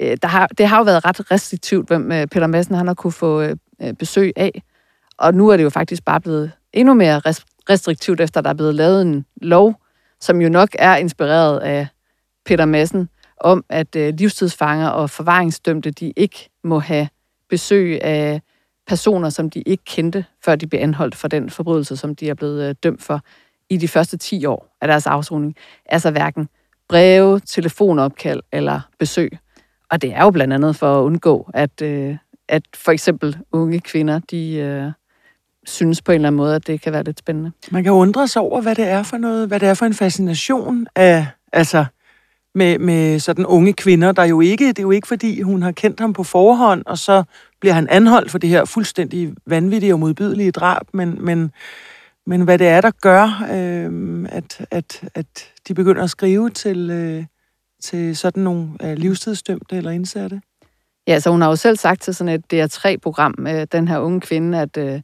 øh 0.00 0.16
der 0.22 0.28
har, 0.28 0.46
det 0.46 0.68
har 0.68 0.78
jo 0.78 0.84
været 0.84 1.04
ret 1.04 1.30
restriktivt, 1.30 1.88
hvem 1.88 2.12
øh, 2.12 2.26
Peter 2.26 2.46
Madsen 2.46 2.74
han 2.74 2.86
har 2.86 2.94
kunne 2.94 3.12
få 3.12 3.42
øh, 3.42 3.56
øh 3.82 3.92
besøg 3.92 4.32
af. 4.36 4.62
Og 5.18 5.34
nu 5.34 5.48
er 5.48 5.56
det 5.56 5.64
jo 5.64 5.70
faktisk 5.70 6.04
bare 6.04 6.20
blevet 6.20 6.52
endnu 6.72 6.94
mere 6.94 7.20
restriktivt, 7.70 8.20
efter 8.20 8.40
der 8.40 8.50
er 8.50 8.54
blevet 8.54 8.74
lavet 8.74 9.02
en 9.02 9.26
lov, 9.36 9.74
som 10.20 10.40
jo 10.40 10.48
nok 10.48 10.68
er 10.78 10.96
inspireret 10.96 11.58
af 11.58 11.86
Peter 12.44 12.64
Madsen, 12.64 13.08
om 13.40 13.64
at 13.68 13.96
øh, 13.96 14.14
livstidsfanger 14.14 14.88
og 14.88 15.10
forvaringsdømte, 15.10 15.90
de 15.90 16.12
ikke 16.16 16.50
må 16.64 16.78
have 16.78 17.08
besøg 17.50 18.02
af 18.02 18.42
personer, 18.86 19.30
som 19.30 19.50
de 19.50 19.62
ikke 19.62 19.84
kendte, 19.84 20.24
før 20.44 20.56
de 20.56 20.66
blev 20.66 20.80
anholdt 20.80 21.14
for 21.14 21.28
den 21.28 21.50
forbrydelse, 21.50 21.96
som 21.96 22.14
de 22.14 22.28
er 22.28 22.34
blevet 22.34 22.68
øh, 22.68 22.74
dømt 22.82 23.02
for 23.02 23.20
i 23.70 23.76
de 23.76 23.88
første 23.88 24.16
10 24.16 24.46
år 24.46 24.76
af 24.80 24.88
deres 24.88 25.06
afsoning. 25.06 25.56
Altså 25.86 26.10
hverken 26.10 26.48
breve, 26.88 27.40
telefonopkald 27.40 28.40
eller 28.52 28.80
besøg. 28.98 29.38
Og 29.92 30.02
det 30.02 30.14
er 30.14 30.22
jo 30.22 30.30
blandt 30.30 30.54
andet 30.54 30.76
for 30.76 30.98
at 31.00 31.02
undgå, 31.02 31.50
at, 31.54 31.82
øh, 31.82 32.16
at 32.48 32.62
for 32.74 32.92
eksempel 32.92 33.38
unge 33.52 33.80
kvinder, 33.80 34.20
de 34.30 34.54
øh, 34.54 34.92
synes 35.66 36.02
på 36.02 36.12
en 36.12 36.14
eller 36.14 36.28
anden 36.28 36.36
måde, 36.36 36.54
at 36.54 36.66
det 36.66 36.80
kan 36.80 36.92
være 36.92 37.04
lidt 37.04 37.18
spændende. 37.18 37.52
Man 37.70 37.84
kan 37.84 37.92
undre 37.92 38.28
sig 38.28 38.42
over, 38.42 38.60
hvad 38.60 38.74
det 38.74 38.88
er 38.88 39.02
for 39.02 39.16
noget, 39.16 39.48
hvad 39.48 39.60
det 39.60 39.68
er 39.68 39.74
for 39.74 39.86
en 39.86 39.94
fascination 39.94 40.86
af, 40.96 41.26
altså, 41.52 41.84
med, 42.54 42.78
med 42.78 43.18
sådan 43.18 43.46
unge 43.46 43.72
kvinder, 43.72 44.12
der 44.12 44.24
jo 44.24 44.40
ikke, 44.40 44.68
det 44.68 44.78
er 44.78 44.82
jo 44.82 44.90
ikke 44.90 45.08
fordi, 45.08 45.40
hun 45.42 45.62
har 45.62 45.72
kendt 45.72 46.00
ham 46.00 46.12
på 46.12 46.24
forhånd, 46.24 46.82
og 46.86 46.98
så 46.98 47.22
bliver 47.60 47.74
han 47.74 47.88
anholdt 47.90 48.30
for 48.30 48.38
det 48.38 48.50
her 48.50 48.64
fuldstændig 48.64 49.34
vanvittige 49.46 49.92
og 49.92 50.00
modbydelige 50.00 50.50
drab, 50.50 50.86
men, 50.92 51.24
men, 51.24 51.50
men 52.26 52.42
hvad 52.42 52.58
det 52.58 52.66
er, 52.66 52.80
der 52.80 52.90
gør, 53.00 53.46
øh, 53.52 54.26
at, 54.28 54.66
at, 54.70 55.04
at 55.14 55.26
de 55.68 55.74
begynder 55.74 56.02
at 56.02 56.10
skrive 56.10 56.50
til, 56.50 56.90
øh, 56.90 57.24
til 57.82 58.16
sådan 58.16 58.42
nogle 58.42 58.68
øh, 58.82 58.92
livstidsdømte 58.96 59.76
eller 59.76 59.90
indsatte? 59.90 60.40
Ja, 61.06 61.20
så 61.20 61.30
hun 61.30 61.40
har 61.40 61.48
jo 61.48 61.56
selv 61.56 61.76
sagt 61.76 62.02
til 62.02 62.14
sådan 62.14 62.34
et 62.34 62.52
DR3-program, 62.52 63.46
øh, 63.48 63.66
den 63.72 63.88
her 63.88 63.98
unge 63.98 64.20
kvinde, 64.20 64.60
at 64.60 64.76
øh, 64.76 65.00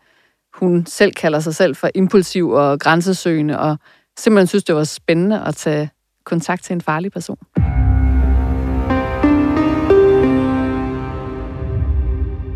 hun 0.55 0.87
selv 0.87 1.13
kalder 1.13 1.41
sig 1.41 1.55
selv 1.55 1.77
for 1.77 1.91
impulsiv 1.95 2.49
og 2.51 2.81
grænsesøgende, 2.81 3.59
og 3.59 3.79
simpelthen 4.19 4.47
synes, 4.47 4.65
det 4.65 4.75
var 4.75 4.85
spændende 4.85 5.45
at 5.45 5.57
tage 5.57 5.91
kontakt 6.25 6.65
til 6.65 6.73
en 6.73 6.81
farlig 6.81 7.13
person. 7.13 7.39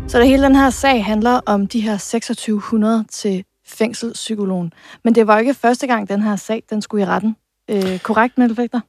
Så 0.07 0.19
det 0.19 0.27
hele 0.27 0.43
den 0.43 0.55
her 0.55 0.69
sag 0.69 1.05
handler 1.05 1.41
om 1.45 1.67
de 1.67 1.81
her 1.81 1.97
2600 1.97 3.05
til 3.09 3.43
fængselspsykologen. 3.65 4.73
Men 5.03 5.15
det 5.15 5.27
var 5.27 5.39
ikke 5.39 5.53
første 5.53 5.87
gang, 5.87 6.09
den 6.09 6.21
her 6.21 6.35
sag 6.35 6.63
den 6.69 6.81
skulle 6.81 7.03
i 7.03 7.07
retten. 7.07 7.35
Øh, 7.69 7.99
korrekt, 7.99 8.37
Mette 8.37 8.55
Fægter? 8.55 8.79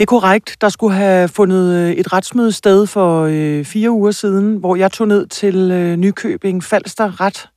Det 0.00 0.04
er 0.04 0.20
korrekt. 0.20 0.56
Der 0.60 0.68
skulle 0.68 0.94
have 0.96 1.28
fundet 1.28 1.76
øh, 1.76 1.90
et 1.92 2.12
retsmøde 2.12 2.52
sted 2.52 2.86
for 2.86 3.28
øh, 3.30 3.64
fire 3.64 3.90
uger 3.90 4.10
siden, 4.10 4.56
hvor 4.56 4.76
jeg 4.76 4.92
tog 4.92 5.08
ned 5.08 5.26
til 5.26 5.70
øh, 5.70 5.96
Nykøbing 5.96 6.64
Falster 6.64 7.20
Ret. 7.20 7.48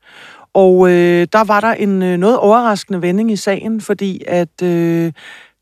Og 0.53 0.89
øh, 0.89 1.27
der 1.33 1.43
var 1.43 1.59
der 1.59 1.73
en 1.73 2.03
øh, 2.03 2.17
noget 2.17 2.37
overraskende 2.37 3.01
vending 3.01 3.31
i 3.31 3.35
sagen, 3.35 3.81
fordi 3.81 4.21
at 4.27 4.61
øh, 4.63 5.11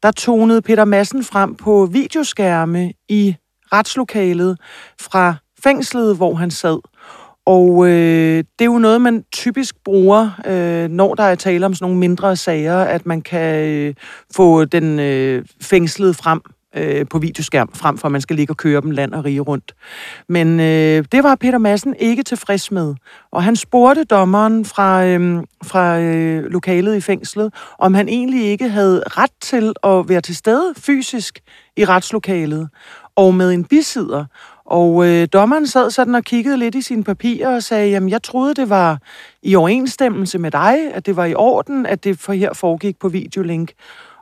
der 0.04 0.12
tonede 0.12 0.62
Peter 0.62 0.86
Madsen 0.86 1.24
frem 1.24 1.56
på 1.56 1.86
videoskærme 1.92 2.94
i 3.10 3.36
retslokalet 3.74 4.58
fra 5.02 5.36
fængslet, 5.64 6.16
hvor 6.16 6.36
han 6.36 6.52
sad. 6.52 6.80
Og 7.46 7.88
øh, 7.88 8.38
det 8.38 8.62
er 8.62 8.66
jo 8.66 8.78
noget, 8.78 9.02
man 9.02 9.24
typisk 9.32 9.76
bruger, 9.86 10.30
øh, 10.48 10.90
når 10.90 11.16
der 11.16 11.24
er 11.24 11.36
tale 11.36 11.66
om 11.66 11.74
sådan 11.74 11.86
nogle 11.86 12.00
mindre 12.00 12.36
sager, 12.36 12.78
at 12.78 13.06
man 13.06 13.22
kan 13.22 13.68
øh, 13.68 13.94
få 14.36 14.66
den 14.66 15.00
øh, 15.00 15.46
fængslede 15.62 16.14
frem 16.14 16.42
øh, 16.76 17.06
på 17.10 17.20
videoskærm, 17.20 17.70
frem 17.74 17.98
for 17.98 18.08
at 18.08 18.12
man 18.12 18.22
skal 18.22 18.36
ligge 18.36 18.52
og 18.52 18.58
køre 18.58 18.82
dem 18.82 18.92
land 18.92 19.14
og 19.14 19.26
rige 19.26 19.40
rundt. 19.40 19.76
Men 20.30 20.60
øh, 20.60 21.06
det 21.12 21.24
var 21.24 21.36
Peter 21.36 21.58
Madsen 21.58 21.96
ikke 22.00 22.24
tilfreds 22.24 22.72
med. 22.72 22.96
Og 23.32 23.44
han 23.44 23.56
spurgte 23.56 24.04
dommeren 24.04 24.66
fra, 24.66 25.06
øh, 25.06 25.44
fra 25.64 26.00
øh, 26.00 26.44
lokalet 26.44 26.96
i 26.96 27.02
fængslet, 27.02 27.54
om 27.80 27.94
han 27.94 28.10
egentlig 28.10 28.46
ikke 28.46 28.70
havde 28.70 29.04
ret 29.08 29.32
til 29.42 29.74
at 29.84 30.10
være 30.10 30.22
til 30.22 30.36
stede 30.36 30.74
fysisk 30.78 31.40
i 31.78 31.86
retslokalet 31.86 32.70
og 33.16 33.36
med 33.36 33.52
en 33.52 33.64
bisider. 33.64 34.26
Og 34.66 35.08
øh, 35.08 35.28
dommeren 35.34 35.68
sad 35.68 35.92
sådan 35.92 36.16
og 36.16 36.24
kiggede 36.24 36.58
lidt 36.58 36.76
i 36.76 36.82
sine 36.82 37.04
papirer 37.04 37.56
og 37.56 37.64
sagde, 37.64 37.90
jamen 37.90 38.10
jeg 38.10 38.24
troede, 38.24 38.54
det 38.54 38.70
var 38.70 39.00
i 39.44 39.56
overensstemmelse 39.56 40.38
med 40.38 40.52
dig, 40.52 40.94
at 40.94 41.06
det 41.06 41.16
var 41.16 41.26
i 41.26 41.34
orden, 41.34 41.86
at 41.86 42.04
det 42.04 42.20
for 42.20 42.34
her 42.34 42.54
foregik 42.54 43.00
på 43.00 43.10
videolink. 43.10 43.72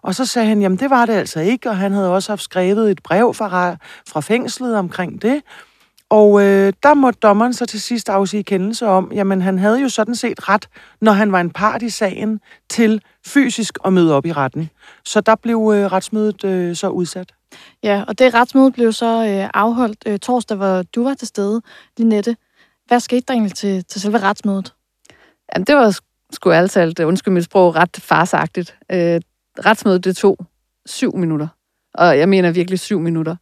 Og 0.02 0.16
så 0.16 0.26
sagde 0.26 0.48
han, 0.48 0.62
jamen 0.62 0.80
det 0.80 0.90
var 0.90 1.06
det 1.06 1.14
altså 1.14 1.40
ikke, 1.40 1.70
og 1.70 1.78
han 1.78 1.92
havde 1.92 2.14
også 2.14 2.32
haft 2.32 2.42
skrevet 2.42 2.92
et 2.92 3.04
brev 3.04 3.34
fra, 3.34 3.76
fra 4.08 4.20
fængslet 4.22 4.76
omkring 4.76 5.22
det. 5.22 5.42
Og 6.10 6.42
øh, 6.42 6.74
der 6.84 6.94
måtte 6.94 7.20
dommeren 7.20 7.54
så 7.54 7.66
til 7.66 7.82
sidst 7.82 8.10
afsige 8.10 8.44
kendelse 8.44 8.88
om, 8.88 9.12
jamen 9.14 9.42
han 9.42 9.60
havde 9.60 9.82
jo 9.82 9.90
sådan 9.90 10.16
set 10.16 10.50
ret, 10.50 10.70
når 11.02 11.12
han 11.12 11.32
var 11.32 11.42
en 11.42 11.50
part 11.50 11.82
i 11.82 11.90
sagen, 11.90 12.40
til 12.70 13.02
fysisk 13.26 13.78
at 13.86 13.94
møde 13.94 14.14
op 14.16 14.26
i 14.26 14.34
retten. 14.34 14.70
Så 15.06 15.22
der 15.22 15.36
blev 15.36 15.72
øh, 15.76 15.92
retsmødet 15.92 16.44
øh, 16.44 16.76
så 16.76 16.90
udsat. 16.90 17.34
Ja, 17.84 18.04
og 18.08 18.20
det 18.20 18.34
retsmøde 18.34 18.72
blev 18.72 18.94
så 18.94 19.26
øh, 19.26 19.50
afholdt 19.54 20.04
øh, 20.06 20.20
torsdag, 20.20 20.58
hvor 20.58 20.82
du 20.96 21.04
var 21.04 21.14
til 21.14 21.28
stede, 21.28 21.62
Linette. 21.98 22.36
Hvad 22.88 23.00
skete 23.00 23.24
der 23.28 23.34
egentlig 23.34 23.56
til, 23.56 23.86
til 23.86 24.02
selve 24.02 24.18
retsmødet? 24.18 24.74
Jamen, 25.56 25.66
det 25.66 25.76
var 25.76 26.00
sgu 26.32 26.52
altid, 26.52 27.00
undskyld 27.00 27.34
mit 27.34 27.44
sprog, 27.44 27.76
ret 27.76 27.98
farsagtigt. 28.00 28.76
Øh, 28.92 29.22
retsmødet, 29.66 30.04
det 30.04 30.16
tog 30.16 30.38
syv 30.86 31.16
minutter. 31.18 31.48
Og 31.94 32.18
jeg 32.18 32.30
mener 32.30 32.52
virkelig 32.52 32.80
syv 32.80 33.00
minutter. 33.00 33.36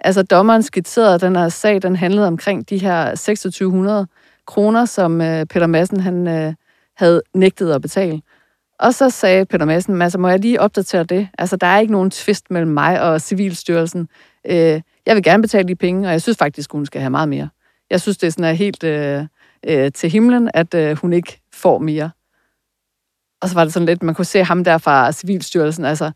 Altså, 0.00 0.22
dommeren 0.22 0.62
skitserede 0.62 1.18
den 1.18 1.36
her 1.36 1.48
sag, 1.48 1.82
den 1.82 1.96
handlede 1.96 2.26
omkring 2.26 2.70
de 2.70 2.78
her 2.78 3.08
2600 3.08 4.06
kroner, 4.46 4.84
som 4.84 5.20
øh, 5.20 5.46
Peter 5.46 5.66
Madsen 5.66 6.00
han, 6.00 6.28
øh, 6.28 6.54
havde 6.96 7.22
nægtet 7.34 7.72
at 7.72 7.82
betale. 7.82 8.22
Og 8.78 8.94
så 8.94 9.10
sagde 9.10 9.46
Peter 9.46 9.64
Madsen, 9.64 10.02
altså 10.02 10.18
må 10.18 10.28
jeg 10.28 10.38
lige 10.38 10.60
opdatere 10.60 11.04
det? 11.04 11.28
Altså, 11.38 11.56
der 11.56 11.66
er 11.66 11.78
ikke 11.78 11.92
nogen 11.92 12.10
tvist 12.10 12.50
mellem 12.50 12.70
mig 12.70 13.02
og 13.02 13.20
Civilstyrelsen. 13.20 14.08
Øh, 14.46 14.80
jeg 15.06 15.14
vil 15.14 15.22
gerne 15.22 15.42
betale 15.42 15.68
de 15.68 15.74
penge, 15.74 16.08
og 16.08 16.12
jeg 16.12 16.22
synes 16.22 16.38
faktisk, 16.38 16.72
hun 16.72 16.86
skal 16.86 17.00
have 17.00 17.10
meget 17.10 17.28
mere. 17.28 17.48
Jeg 17.90 18.00
synes, 18.00 18.18
det 18.18 18.26
er 18.26 18.30
sådan 18.30 18.44
er 18.44 18.52
helt 18.52 18.84
øh, 18.84 19.24
øh, 19.66 19.92
til 19.92 20.10
himlen, 20.10 20.50
at 20.54 20.74
øh, 20.74 20.96
hun 20.96 21.12
ikke 21.12 21.40
får 21.54 21.78
mere. 21.78 22.10
Og 23.42 23.48
så 23.48 23.54
var 23.54 23.64
det 23.64 23.72
sådan 23.72 23.86
lidt, 23.86 24.02
man 24.02 24.14
kunne 24.14 24.24
se 24.24 24.44
ham 24.44 24.64
der 24.64 24.78
fra 24.78 25.12
Civilstyrelsen, 25.12 25.84
altså 25.84 26.10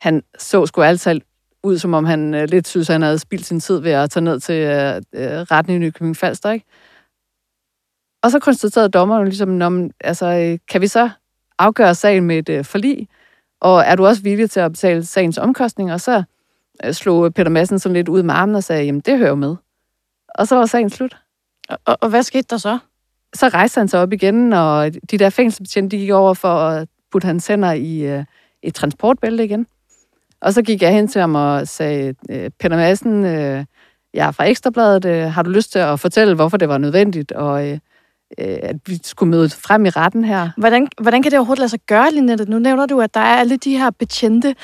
han 0.00 0.22
så 0.38 0.66
sgu 0.66 0.82
altid 0.82 1.20
ud, 1.62 1.78
som 1.78 1.94
om 1.94 2.04
han 2.04 2.34
øh, 2.34 2.48
lidt 2.48 2.68
synes, 2.68 2.88
han 2.88 3.02
havde 3.02 3.18
spildt 3.18 3.46
sin 3.46 3.60
tid 3.60 3.78
ved 3.78 3.92
at 3.92 4.10
tage 4.10 4.24
ned 4.24 4.40
til 4.40 4.54
øh, 4.54 4.96
øh 4.96 5.40
retten 5.40 5.74
i 5.74 5.78
Nykøbing 5.78 6.16
Falster, 6.16 6.50
ikke? 6.50 6.66
Og 8.22 8.30
så 8.30 8.38
konstaterede 8.38 8.88
dommeren 8.88 9.24
ligesom, 9.24 9.48
Nå, 9.48 9.90
altså, 10.00 10.26
øh, 10.26 10.58
kan 10.68 10.80
vi 10.80 10.86
så 10.86 11.10
afgøre 11.58 11.94
sagen 11.94 12.24
med 12.24 12.38
et 12.38 12.48
øh, 12.48 12.64
forlig? 12.64 13.08
Og 13.60 13.82
er 13.82 13.96
du 13.96 14.06
også 14.06 14.22
villig 14.22 14.50
til 14.50 14.60
at 14.60 14.72
betale 14.72 15.04
sagens 15.04 15.38
omkostninger? 15.38 15.94
Og 15.94 16.00
så 16.00 16.22
øh, 16.84 16.92
slog 16.92 17.34
Peter 17.34 17.50
Madsen 17.50 17.78
sådan 17.78 17.96
lidt 17.96 18.08
ud 18.08 18.22
med 18.22 18.34
armen 18.34 18.54
og 18.54 18.64
sagde, 18.64 18.84
jamen 18.84 19.00
det 19.00 19.18
hører 19.18 19.34
med. 19.34 19.56
Og 20.34 20.48
så 20.48 20.56
var 20.56 20.66
sagen 20.66 20.90
slut. 20.90 21.16
Og, 21.84 21.98
og 22.00 22.08
hvad 22.08 22.22
skete 22.22 22.46
der 22.50 22.56
så? 22.56 22.78
Så 23.34 23.48
rejste 23.48 23.78
han 23.78 23.88
sig 23.88 24.00
op 24.00 24.12
igen, 24.12 24.52
og 24.52 24.92
de 25.10 25.18
der 25.18 25.30
fængselsbetjente, 25.30 25.96
de 25.96 26.00
gik 26.00 26.10
over 26.10 26.34
for 26.34 26.54
at 26.54 26.88
putte 27.12 27.26
hans 27.26 27.46
hænder 27.46 27.72
i 27.72 28.00
øh, 28.00 28.24
et 28.62 28.74
transportbælte 28.74 29.44
igen. 29.44 29.66
Og 30.40 30.54
så 30.54 30.62
gik 30.62 30.82
jeg 30.82 30.92
hen 30.92 31.08
til 31.08 31.20
ham 31.20 31.34
og 31.34 31.68
sagde, 31.68 32.14
øh, 32.30 32.50
Peter 32.60 32.76
Madsen, 32.76 33.24
øh, 33.24 33.64
jeg 34.14 34.26
er 34.26 34.30
fra 34.30 34.44
Ekstrabladet, 34.44 35.04
øh, 35.04 35.32
har 35.32 35.42
du 35.42 35.50
lyst 35.50 35.72
til 35.72 35.78
at 35.78 36.00
fortælle, 36.00 36.34
hvorfor 36.34 36.56
det 36.56 36.68
var 36.68 36.78
nødvendigt, 36.78 37.32
og 37.32 37.68
øh, 37.68 37.78
øh, 38.38 38.58
at 38.62 38.76
vi 38.86 38.98
skulle 39.02 39.30
møde 39.30 39.50
frem 39.50 39.86
i 39.86 39.90
retten 39.90 40.24
her? 40.24 40.50
Hvordan, 40.56 40.88
hvordan 41.00 41.22
kan 41.22 41.30
det 41.30 41.38
overhovedet 41.38 41.58
lade 41.58 41.68
sig 41.68 41.80
gøre, 41.86 42.10
Linette? 42.12 42.50
Nu 42.50 42.58
nævner 42.58 42.86
du, 42.86 43.00
at 43.00 43.14
der 43.14 43.20
er 43.20 43.36
alle 43.36 43.56
de 43.56 43.78
her 43.78 43.90
betjente 43.90 44.54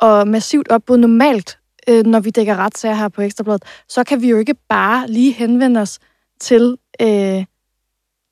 og 0.00 0.28
massivt 0.28 0.68
opbud 0.68 0.96
normalt, 0.96 1.58
øh, 1.88 2.06
når 2.06 2.20
vi 2.20 2.30
dækker 2.30 2.56
retssager 2.56 2.94
her 2.94 3.08
på 3.08 3.22
Ekstrabladet. 3.22 3.62
Så 3.88 4.04
kan 4.04 4.22
vi 4.22 4.28
jo 4.30 4.38
ikke 4.38 4.54
bare 4.68 5.06
lige 5.08 5.32
henvende 5.32 5.80
os 5.80 5.98
til... 6.40 6.76
Øh, 7.02 7.44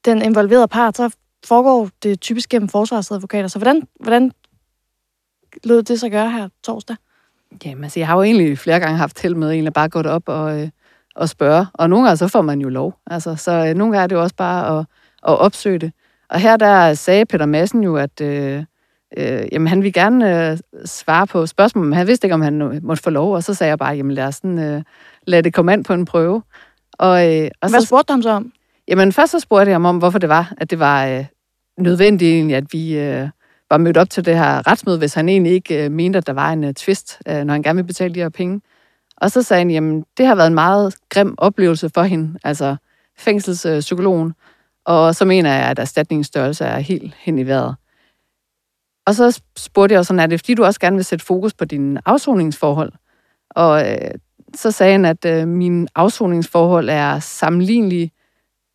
den 0.04 0.22
involverede 0.22 0.68
part, 0.68 0.96
så 0.96 1.14
foregår 1.46 1.88
det 2.02 2.20
typisk 2.20 2.48
gennem 2.48 2.68
forsvarsadvokater. 2.68 3.48
Så 3.48 3.58
hvordan, 3.58 3.82
hvordan 4.00 4.32
lød 5.64 5.82
det 5.82 6.00
så 6.00 6.08
gøre 6.08 6.30
her 6.30 6.48
torsdag? 6.62 6.96
Jamen, 7.64 7.84
altså, 7.84 8.00
jeg 8.00 8.06
har 8.06 8.16
jo 8.16 8.22
egentlig 8.22 8.58
flere 8.58 8.80
gange 8.80 8.96
haft 8.96 9.22
held 9.22 9.34
med 9.34 9.50
egentlig 9.50 9.72
bare 9.72 9.88
gået 9.88 10.06
op 10.06 10.22
og, 10.26 10.60
øh, 10.60 10.68
og 11.16 11.28
spørge. 11.28 11.66
Og 11.74 11.90
nogle 11.90 12.04
gange 12.06 12.16
så 12.16 12.28
får 12.28 12.42
man 12.42 12.60
jo 12.60 12.68
lov. 12.68 12.94
Altså, 13.06 13.36
så 13.36 13.52
øh, 13.52 13.74
nogle 13.74 13.92
gange 13.92 14.02
er 14.02 14.06
det 14.06 14.16
jo 14.16 14.22
også 14.22 14.36
bare 14.36 14.78
at, 14.78 14.86
at 15.28 15.38
opsøge 15.38 15.78
det. 15.78 15.92
Og 16.28 16.40
her 16.40 16.56
der 16.56 16.94
sagde 16.94 17.26
Peter 17.26 17.46
Madsen 17.46 17.84
jo, 17.84 17.96
at 17.96 18.20
øh, 18.20 18.64
øh, 19.16 19.46
jamen, 19.52 19.68
han 19.68 19.82
ville 19.82 19.92
gerne 19.92 20.50
øh, 20.50 20.58
svare 20.84 21.26
på 21.26 21.46
spørgsmål, 21.46 21.84
men 21.84 21.92
han 21.92 22.06
vidste 22.06 22.26
ikke, 22.26 22.34
om 22.34 22.42
han 22.42 22.80
måtte 22.82 23.02
få 23.02 23.10
lov. 23.10 23.34
Og 23.34 23.44
så 23.44 23.54
sagde 23.54 23.68
jeg 23.68 23.78
bare, 23.78 23.94
jamen 23.96 24.12
lad, 24.12 24.26
os 24.26 24.34
sådan, 24.34 24.58
øh, 24.58 24.82
lad 25.26 25.42
det 25.42 25.54
komme 25.54 25.72
an 25.72 25.82
på 25.82 25.92
en 25.92 26.04
prøve. 26.04 26.42
Og, 26.92 27.36
øh, 27.36 27.50
og 27.60 27.70
Hvad 27.70 27.80
så, 27.80 27.86
spurgte 27.86 28.08
du 28.08 28.12
ham 28.12 28.22
så 28.22 28.30
om? 28.30 28.52
Jamen, 28.88 29.12
først 29.12 29.32
så 29.32 29.40
spurgte 29.40 29.70
jeg 29.70 29.74
ham 29.74 29.84
om, 29.84 29.98
hvorfor 29.98 30.18
det 30.18 30.28
var, 30.28 30.52
at 30.56 30.70
det 30.70 30.78
var 30.78 31.06
øh, 31.06 31.24
nødvendigt 31.78 32.34
egentlig, 32.34 32.56
at 32.56 32.72
vi 32.72 32.98
øh, 32.98 33.28
var 33.70 33.78
mødt 33.78 33.96
op 33.96 34.10
til 34.10 34.24
det 34.24 34.38
her 34.38 34.66
retsmøde, 34.66 34.98
hvis 34.98 35.14
han 35.14 35.28
egentlig 35.28 35.52
ikke 35.52 35.84
øh, 35.84 35.92
mente, 35.92 36.16
at 36.16 36.26
der 36.26 36.32
var 36.32 36.52
en 36.52 36.64
øh, 36.64 36.74
tvist, 36.74 37.22
øh, 37.28 37.44
når 37.44 37.52
han 37.52 37.62
gerne 37.62 37.76
ville 37.76 37.86
betale 37.86 38.14
de 38.14 38.20
her 38.20 38.28
penge. 38.28 38.60
Og 39.16 39.30
så 39.30 39.42
sagde 39.42 39.60
han, 39.60 39.70
jamen, 39.70 40.04
det 40.18 40.26
har 40.26 40.34
været 40.34 40.46
en 40.46 40.54
meget 40.54 40.94
grim 41.08 41.34
oplevelse 41.38 41.90
for 41.94 42.02
hende, 42.02 42.38
altså 42.44 42.76
fængselspsykologen. 43.18 44.34
Og 44.84 45.14
så 45.14 45.24
mener 45.24 45.54
jeg, 45.54 45.64
at 45.64 45.78
erstatningens 45.78 46.26
størrelse 46.26 46.64
er 46.64 46.78
helt 46.78 47.14
hen 47.18 47.38
i 47.38 47.46
vejret. 47.46 47.74
Og 49.06 49.14
så 49.14 49.42
spurgte 49.56 49.92
jeg 49.92 49.98
også 49.98 50.08
sådan, 50.08 50.20
er 50.20 50.26
det 50.26 50.40
fordi, 50.40 50.54
du 50.54 50.64
også 50.64 50.80
gerne 50.80 50.96
vil 50.96 51.04
sætte 51.04 51.24
fokus 51.24 51.54
på 51.54 51.64
dine 51.64 52.00
afsoningsforhold? 52.06 52.92
Og 53.50 53.90
øh, 53.92 54.10
så 54.54 54.70
sagde 54.70 54.92
han, 54.92 55.04
at 55.04 55.24
øh, 55.24 55.48
mine 55.48 55.88
afsoningsforhold 55.94 56.88
er 56.88 57.18
sammenlignelige, 57.18 58.10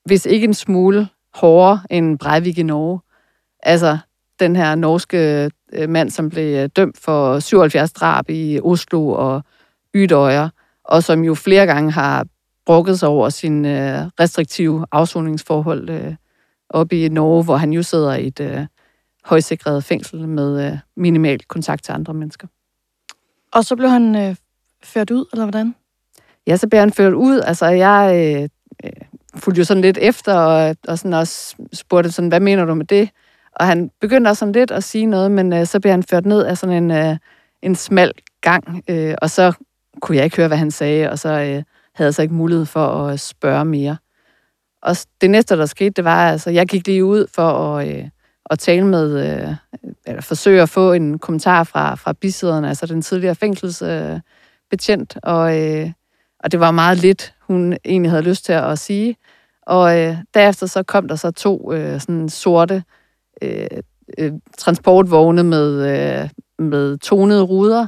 hvis 0.09 0.25
ikke 0.25 0.45
en 0.45 0.53
smule 0.53 1.07
hårdere 1.33 1.81
end 1.89 2.19
Breivik 2.19 2.57
i 2.57 2.63
Norge. 2.63 2.99
Altså 3.63 3.97
den 4.39 4.55
her 4.55 4.75
norske 4.75 5.49
øh, 5.73 5.89
mand, 5.89 6.09
som 6.09 6.29
blev 6.29 6.55
øh, 6.55 6.69
dømt 6.75 6.97
for 6.97 7.39
77 7.39 7.91
drab 7.91 8.29
i 8.29 8.59
Oslo 8.63 9.07
og 9.07 9.43
Ydøjer, 9.95 10.49
og 10.83 11.03
som 11.03 11.23
jo 11.23 11.35
flere 11.35 11.65
gange 11.65 11.91
har 11.91 12.25
brokket 12.65 12.99
sig 12.99 13.09
over 13.09 13.29
sin 13.29 13.65
øh, 13.65 14.07
restriktive 14.19 14.85
afsoningsforhold 14.91 15.89
øh, 15.89 16.15
oppe 16.69 17.05
i 17.05 17.09
Norge, 17.09 17.43
hvor 17.43 17.57
han 17.57 17.73
jo 17.73 17.83
sidder 17.83 18.15
i 18.15 18.27
et 18.27 18.39
øh, 18.39 18.65
højsikret 19.25 19.83
fængsel 19.83 20.27
med 20.27 20.67
øh, 20.67 20.77
minimal 20.97 21.39
kontakt 21.47 21.83
til 21.83 21.91
andre 21.91 22.13
mennesker. 22.13 22.47
Og 23.53 23.65
så 23.65 23.75
blev 23.75 23.89
han 23.89 24.15
øh, 24.15 24.35
ført 24.83 25.11
ud, 25.11 25.25
eller 25.33 25.45
hvordan? 25.45 25.75
Ja, 26.47 26.57
så 26.57 26.67
bliver 26.67 26.81
han 26.81 26.91
ført 26.91 27.13
ud. 27.13 27.39
Altså, 27.39 27.65
jeg 27.65 28.11
øh, 28.83 28.91
fulgte 29.35 29.59
jo 29.59 29.65
sådan 29.65 29.81
lidt 29.81 29.97
efter, 30.01 30.33
og, 30.33 30.75
og 30.87 30.99
sådan 30.99 31.13
også 31.13 31.55
spurgte 31.73 32.11
sådan, 32.11 32.29
hvad 32.29 32.39
mener 32.39 32.65
du 32.65 32.73
med 32.73 32.85
det? 32.85 33.09
Og 33.55 33.67
han 33.67 33.91
begyndte 34.01 34.29
også 34.29 34.39
sådan 34.39 34.51
lidt 34.51 34.71
at 34.71 34.83
sige 34.83 35.05
noget, 35.05 35.31
men 35.31 35.53
øh, 35.53 35.65
så 35.65 35.79
blev 35.79 35.91
han 35.91 36.03
ført 36.03 36.25
ned 36.25 36.45
af 36.45 36.57
sådan 36.57 36.83
en, 36.83 36.91
øh, 36.91 37.17
en 37.61 37.75
smal 37.75 38.11
gang, 38.41 38.83
øh, 38.87 39.15
og 39.21 39.29
så 39.29 39.53
kunne 40.01 40.17
jeg 40.17 40.23
ikke 40.23 40.37
høre, 40.37 40.47
hvad 40.47 40.57
han 40.57 40.71
sagde, 40.71 41.09
og 41.09 41.19
så 41.19 41.29
øh, 41.29 41.63
havde 41.95 42.07
jeg 42.07 42.13
så 42.13 42.21
ikke 42.21 42.33
mulighed 42.33 42.65
for 42.65 43.07
at 43.07 43.19
spørge 43.19 43.65
mere. 43.65 43.97
Og 44.81 44.95
det 45.21 45.29
næste, 45.29 45.57
der 45.57 45.65
skete, 45.65 45.89
det 45.89 46.03
var, 46.03 46.31
altså, 46.31 46.49
jeg 46.49 46.67
gik 46.67 46.87
lige 46.87 47.05
ud 47.05 47.27
for 47.35 47.77
at, 47.77 47.87
øh, 47.87 48.05
at 48.49 48.59
tale 48.59 48.85
med, 48.85 49.19
øh, 49.19 49.55
eller 50.05 50.21
forsøge 50.21 50.61
at 50.61 50.69
få 50.69 50.93
en 50.93 51.19
kommentar 51.19 51.63
fra, 51.63 51.95
fra 51.95 52.13
bisideren, 52.13 52.65
altså 52.65 52.85
den 52.85 53.01
tidligere 53.01 53.35
fængselsbetjent, 53.35 54.13
øh, 54.13 54.19
betjent, 54.69 55.17
og, 55.23 55.57
øh, 55.61 55.91
og 56.43 56.51
det 56.51 56.59
var 56.59 56.71
meget 56.71 56.97
lidt, 56.97 57.33
hun 57.41 57.77
egentlig 57.85 58.11
havde 58.11 58.23
lyst 58.23 58.45
til 58.45 58.53
at 58.53 58.79
sige. 58.79 59.15
Og 59.61 59.99
øh, 59.99 60.17
derefter 60.33 60.67
så 60.67 60.83
kom 60.83 61.07
der 61.07 61.15
så 61.15 61.31
to 61.31 61.73
øh, 61.73 61.99
sådan 61.99 62.29
sorte 62.29 62.83
øh, 63.41 63.67
øh, 64.17 64.31
transportvogne 64.57 65.43
med, 65.43 65.71
øh, 65.89 66.29
med 66.59 66.97
tonede 66.97 67.43
ruder 67.43 67.87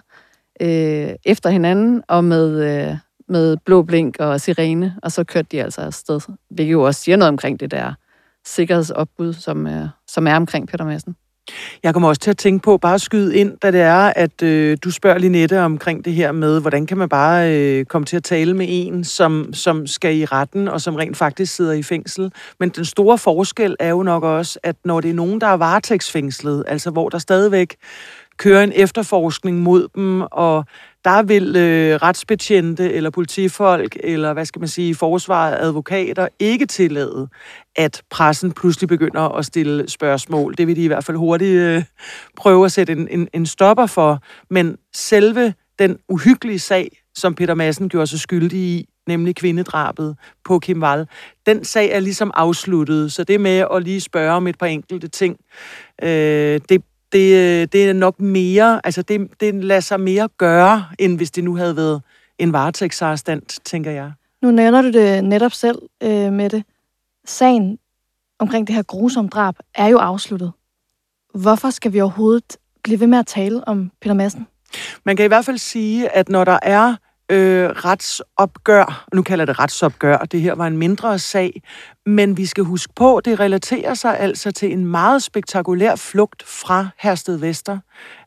øh, 0.61 1.09
efter 1.25 1.49
hinanden, 1.49 2.03
og 2.07 2.23
med, 2.23 2.63
øh, 2.63 2.95
med 3.27 3.57
blå 3.65 3.81
blink 3.81 4.19
og 4.19 4.41
sirene, 4.41 4.95
og 5.03 5.11
så 5.11 5.23
kørte 5.23 5.47
de 5.51 5.63
altså 5.63 5.81
afsted. 5.81 6.21
Hvilket 6.49 6.71
jo 6.71 6.83
også 6.83 7.01
siger 7.01 7.15
noget 7.15 7.29
omkring 7.29 7.59
det 7.59 7.71
der 7.71 7.93
sikkerhedsopbud, 8.45 9.33
som, 9.33 9.67
øh, 9.67 9.87
som 10.07 10.27
er 10.27 10.35
omkring 10.35 10.67
Peter 10.67 10.85
Madsen. 10.85 11.15
Jeg 11.83 11.93
kommer 11.93 12.09
også 12.09 12.21
til 12.21 12.29
at 12.29 12.37
tænke 12.37 12.63
på 12.63 12.77
bare 12.77 12.93
at 12.93 13.01
skyde 13.01 13.35
ind, 13.35 13.57
da 13.57 13.71
det 13.71 13.81
er, 13.81 14.13
at 14.15 14.43
øh, 14.43 14.77
du 14.83 14.91
spørger 14.91 15.17
Linette 15.17 15.61
omkring 15.61 16.05
det 16.05 16.13
her 16.13 16.31
med, 16.31 16.61
hvordan 16.61 16.85
kan 16.85 16.97
man 16.97 17.09
bare 17.09 17.51
øh, 17.55 17.85
komme 17.85 18.05
til 18.05 18.17
at 18.17 18.23
tale 18.23 18.53
med 18.53 18.65
en, 18.69 19.03
som, 19.03 19.53
som 19.53 19.87
skal 19.87 20.17
i 20.17 20.25
retten, 20.25 20.67
og 20.67 20.81
som 20.81 20.95
rent 20.95 21.17
faktisk 21.17 21.55
sidder 21.55 21.73
i 21.73 21.83
fængsel. 21.83 22.31
Men 22.59 22.69
den 22.69 22.85
store 22.85 23.17
forskel 23.17 23.75
er 23.79 23.89
jo 23.89 24.03
nok 24.03 24.23
også, 24.23 24.59
at 24.63 24.75
når 24.85 25.01
det 25.01 25.09
er 25.09 25.13
nogen, 25.13 25.41
der 25.41 25.47
er 25.47 25.57
varetægtsfængslet, 25.57 26.63
altså 26.67 26.91
hvor 26.91 27.09
der 27.09 27.17
stadigvæk 27.17 27.75
kører 28.37 28.63
en 28.63 28.71
efterforskning 28.75 29.59
mod 29.59 29.87
dem, 29.95 30.21
og 30.21 30.65
der 31.05 31.23
vil 31.23 31.55
øh, 31.55 31.95
retsbetjente 31.95 32.93
eller 32.93 33.09
politifolk, 33.09 33.97
eller 34.03 34.33
hvad 34.33 34.45
skal 34.45 34.59
man 34.59 34.67
sige, 34.67 34.95
forsvaret, 34.95 35.57
advokater, 35.59 36.27
ikke 36.39 36.65
tillade, 36.65 37.27
at 37.75 38.01
pressen 38.09 38.51
pludselig 38.51 38.87
begynder 38.87 39.21
at 39.21 39.45
stille 39.45 39.89
spørgsmål. 39.89 40.55
Det 40.57 40.67
vil 40.67 40.75
de 40.75 40.83
i 40.83 40.87
hvert 40.87 41.03
fald 41.03 41.17
hurtigt 41.17 41.59
øh, 41.59 41.83
prøve 42.37 42.65
at 42.65 42.71
sætte 42.71 42.93
en, 42.93 43.07
en, 43.11 43.27
en 43.33 43.45
stopper 43.45 43.85
for. 43.85 44.19
Men 44.49 44.77
selve 44.93 45.53
den 45.79 45.97
uhyggelige 46.09 46.59
sag, 46.59 47.01
som 47.15 47.35
Peter 47.35 47.53
Madsen 47.53 47.89
gjorde 47.89 48.07
sig 48.07 48.19
skyldig 48.19 48.59
i, 48.59 48.85
nemlig 49.07 49.35
kvindedrabet 49.35 50.17
på 50.45 50.59
Kim 50.59 50.83
Wall, 50.83 51.07
den 51.45 51.63
sag 51.63 51.91
er 51.91 51.99
ligesom 51.99 52.31
afsluttet. 52.35 53.11
Så 53.11 53.23
det 53.23 53.41
med 53.41 53.65
at 53.73 53.83
lige 53.83 54.01
spørge 54.01 54.31
om 54.31 54.47
et 54.47 54.57
par 54.57 54.65
enkelte 54.65 55.07
ting, 55.07 55.37
øh, 56.03 56.59
det, 56.69 56.83
det, 57.11 57.35
øh, 57.35 57.67
det 57.71 57.89
er 57.89 57.93
nok 57.93 58.19
mere, 58.19 58.81
altså 58.83 59.01
det, 59.01 59.27
det 59.39 59.63
lader 59.63 59.81
sig 59.81 59.99
mere 59.99 60.29
gøre, 60.37 60.85
end 60.99 61.17
hvis 61.17 61.31
det 61.31 61.43
nu 61.43 61.55
havde 61.55 61.75
været 61.75 62.01
en 62.39 62.53
varetægtsarrestant, 62.53 63.59
tænker 63.65 63.91
jeg. 63.91 64.11
Nu 64.41 64.51
nævner 64.51 64.81
du 64.81 64.91
det 64.91 65.23
netop 65.23 65.51
selv 65.51 65.79
øh, 66.03 66.33
med 66.33 66.49
det. 66.49 66.63
Sagen 67.25 67.77
omkring 68.39 68.67
det 68.67 68.75
her 68.75 68.83
grusomme 68.83 69.29
drab 69.29 69.55
er 69.75 69.87
jo 69.87 69.97
afsluttet. 69.97 70.51
Hvorfor 71.33 71.69
skal 71.69 71.93
vi 71.93 72.01
overhovedet 72.01 72.57
blive 72.83 72.99
ved 72.99 73.07
med 73.07 73.19
at 73.19 73.27
tale 73.27 73.67
om 73.67 73.91
Peter 74.01 74.13
Madsen? 74.13 74.47
Man 75.05 75.15
kan 75.15 75.25
i 75.25 75.27
hvert 75.27 75.45
fald 75.45 75.57
sige, 75.57 76.09
at 76.09 76.29
når 76.29 76.43
der 76.43 76.59
er 76.61 76.95
øh, 77.31 77.69
retsopgør, 77.69 79.05
nu 79.13 79.21
kalder 79.21 79.45
det 79.45 79.59
retsopgør, 79.59 80.17
det 80.17 80.41
her 80.41 80.55
var 80.55 80.67
en 80.67 80.77
mindre 80.77 81.19
sag, 81.19 81.61
men 82.05 82.37
vi 82.37 82.45
skal 82.45 82.63
huske 82.63 82.93
på, 82.95 83.21
det 83.25 83.39
relaterer 83.39 83.93
sig 83.93 84.19
altså 84.19 84.51
til 84.51 84.71
en 84.73 84.85
meget 84.85 85.23
spektakulær 85.23 85.95
flugt 85.95 86.43
fra 86.43 86.87
Hersted 86.99 87.37
Vester. 87.37 87.79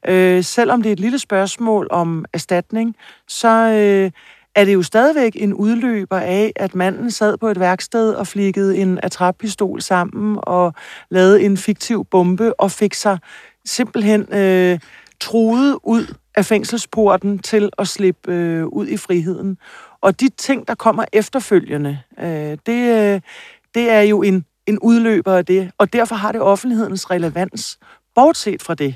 Øh, 0.09 0.45
selvom 0.45 0.83
det 0.83 0.89
er 0.89 0.93
et 0.93 1.01
lille 1.01 1.19
spørgsmål 1.19 1.89
om 1.91 2.25
erstatning, 2.33 2.97
så 3.29 3.49
øh, 3.49 4.11
er 4.55 4.65
det 4.65 4.75
jo 4.75 4.83
stadigvæk 4.83 5.33
en 5.37 5.55
udløber 5.55 6.19
af, 6.19 6.53
at 6.57 6.75
manden 6.75 7.11
sad 7.11 7.37
på 7.37 7.49
et 7.49 7.61
værksted 7.61 8.15
og 8.15 8.27
flikkede 8.27 8.77
en 8.77 9.01
attrappistol 9.03 9.83
sammen 9.83 10.39
og 10.43 10.75
lavede 11.11 11.43
en 11.43 11.57
fiktiv 11.57 12.05
bombe 12.11 12.61
og 12.61 12.71
fik 12.71 12.95
sig 12.95 13.19
simpelthen 13.65 14.35
øh, 14.35 14.79
truet 15.21 15.79
ud 15.83 16.15
af 16.35 16.45
fængselsporten 16.45 17.39
til 17.39 17.71
at 17.79 17.89
slippe 17.89 18.33
øh, 18.33 18.67
ud 18.67 18.87
i 18.87 18.97
friheden. 18.97 19.59
Og 20.01 20.21
de 20.21 20.29
ting, 20.29 20.69
der 20.69 20.75
kommer 20.75 21.05
efterfølgende, 21.13 21.99
øh, 22.19 22.59
det, 22.67 23.15
øh, 23.15 23.21
det 23.75 23.91
er 23.91 24.01
jo 24.01 24.23
en, 24.23 24.45
en 24.67 24.79
udløber 24.79 25.33
af 25.37 25.47
det, 25.47 25.71
og 25.79 25.93
derfor 25.93 26.15
har 26.15 26.33
det 26.33 26.41
offentlighedens 26.41 27.11
relevans. 27.11 27.79
Bortset 28.15 28.63
fra 28.63 28.75
det, 28.75 28.95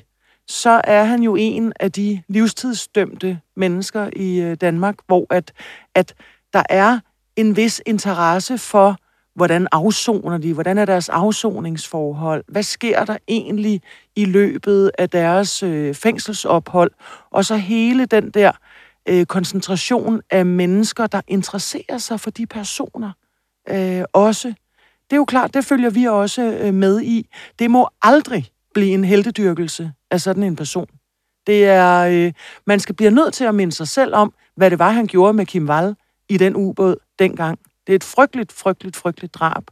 så 0.48 0.80
er 0.84 1.04
han 1.04 1.22
jo 1.22 1.36
en 1.36 1.72
af 1.80 1.92
de 1.92 2.22
livstidsdømte 2.28 3.40
mennesker 3.56 4.10
i 4.16 4.40
øh, 4.40 4.56
Danmark, 4.60 4.94
hvor 5.06 5.26
at, 5.30 5.52
at 5.94 6.14
der 6.52 6.62
er 6.68 6.98
en 7.36 7.56
vis 7.56 7.82
interesse 7.86 8.58
for, 8.58 8.96
hvordan 9.34 9.68
afsoner 9.72 10.38
de, 10.38 10.54
hvordan 10.54 10.78
er 10.78 10.84
deres 10.84 11.08
afsoningsforhold, 11.08 12.44
hvad 12.48 12.62
sker 12.62 13.04
der 13.04 13.16
egentlig 13.28 13.82
i 14.16 14.24
løbet 14.24 14.90
af 14.98 15.10
deres 15.10 15.62
øh, 15.62 15.94
fængselsophold, 15.94 16.90
og 17.30 17.44
så 17.44 17.56
hele 17.56 18.06
den 18.06 18.30
der 18.30 18.52
øh, 19.08 19.26
koncentration 19.26 20.20
af 20.30 20.46
mennesker, 20.46 21.06
der 21.06 21.20
interesserer 21.28 21.98
sig 21.98 22.20
for 22.20 22.30
de 22.30 22.46
personer 22.46 23.12
øh, 23.68 24.02
også. 24.12 24.48
Det 25.10 25.12
er 25.12 25.16
jo 25.16 25.24
klart, 25.24 25.54
det 25.54 25.64
følger 25.64 25.90
vi 25.90 26.04
også 26.04 26.42
øh, 26.42 26.74
med 26.74 27.02
i. 27.02 27.28
Det 27.58 27.70
må 27.70 27.88
aldrig 28.02 28.50
blive 28.78 28.94
en 28.94 29.04
heldedyrkelse 29.04 29.92
af 30.10 30.20
sådan 30.20 30.42
en 30.42 30.56
person. 30.56 30.86
Det 31.46 31.64
er, 31.64 32.00
øh, 32.00 32.32
man 32.66 32.80
skal 32.80 32.94
blive 32.94 33.10
nødt 33.10 33.34
til 33.34 33.44
at 33.44 33.54
minde 33.54 33.72
sig 33.72 33.88
selv 33.88 34.14
om, 34.14 34.34
hvad 34.56 34.70
det 34.70 34.78
var, 34.78 34.90
han 34.90 35.06
gjorde 35.06 35.32
med 35.32 35.46
Kim 35.46 35.68
Wall 35.68 35.96
i 36.28 36.36
den 36.36 36.56
ubåd 36.56 36.96
dengang. 37.18 37.58
Det 37.86 37.92
er 37.92 37.96
et 37.96 38.04
frygteligt, 38.04 38.52
frygteligt, 38.52 38.96
frygteligt 38.96 39.34
drab. 39.34 39.62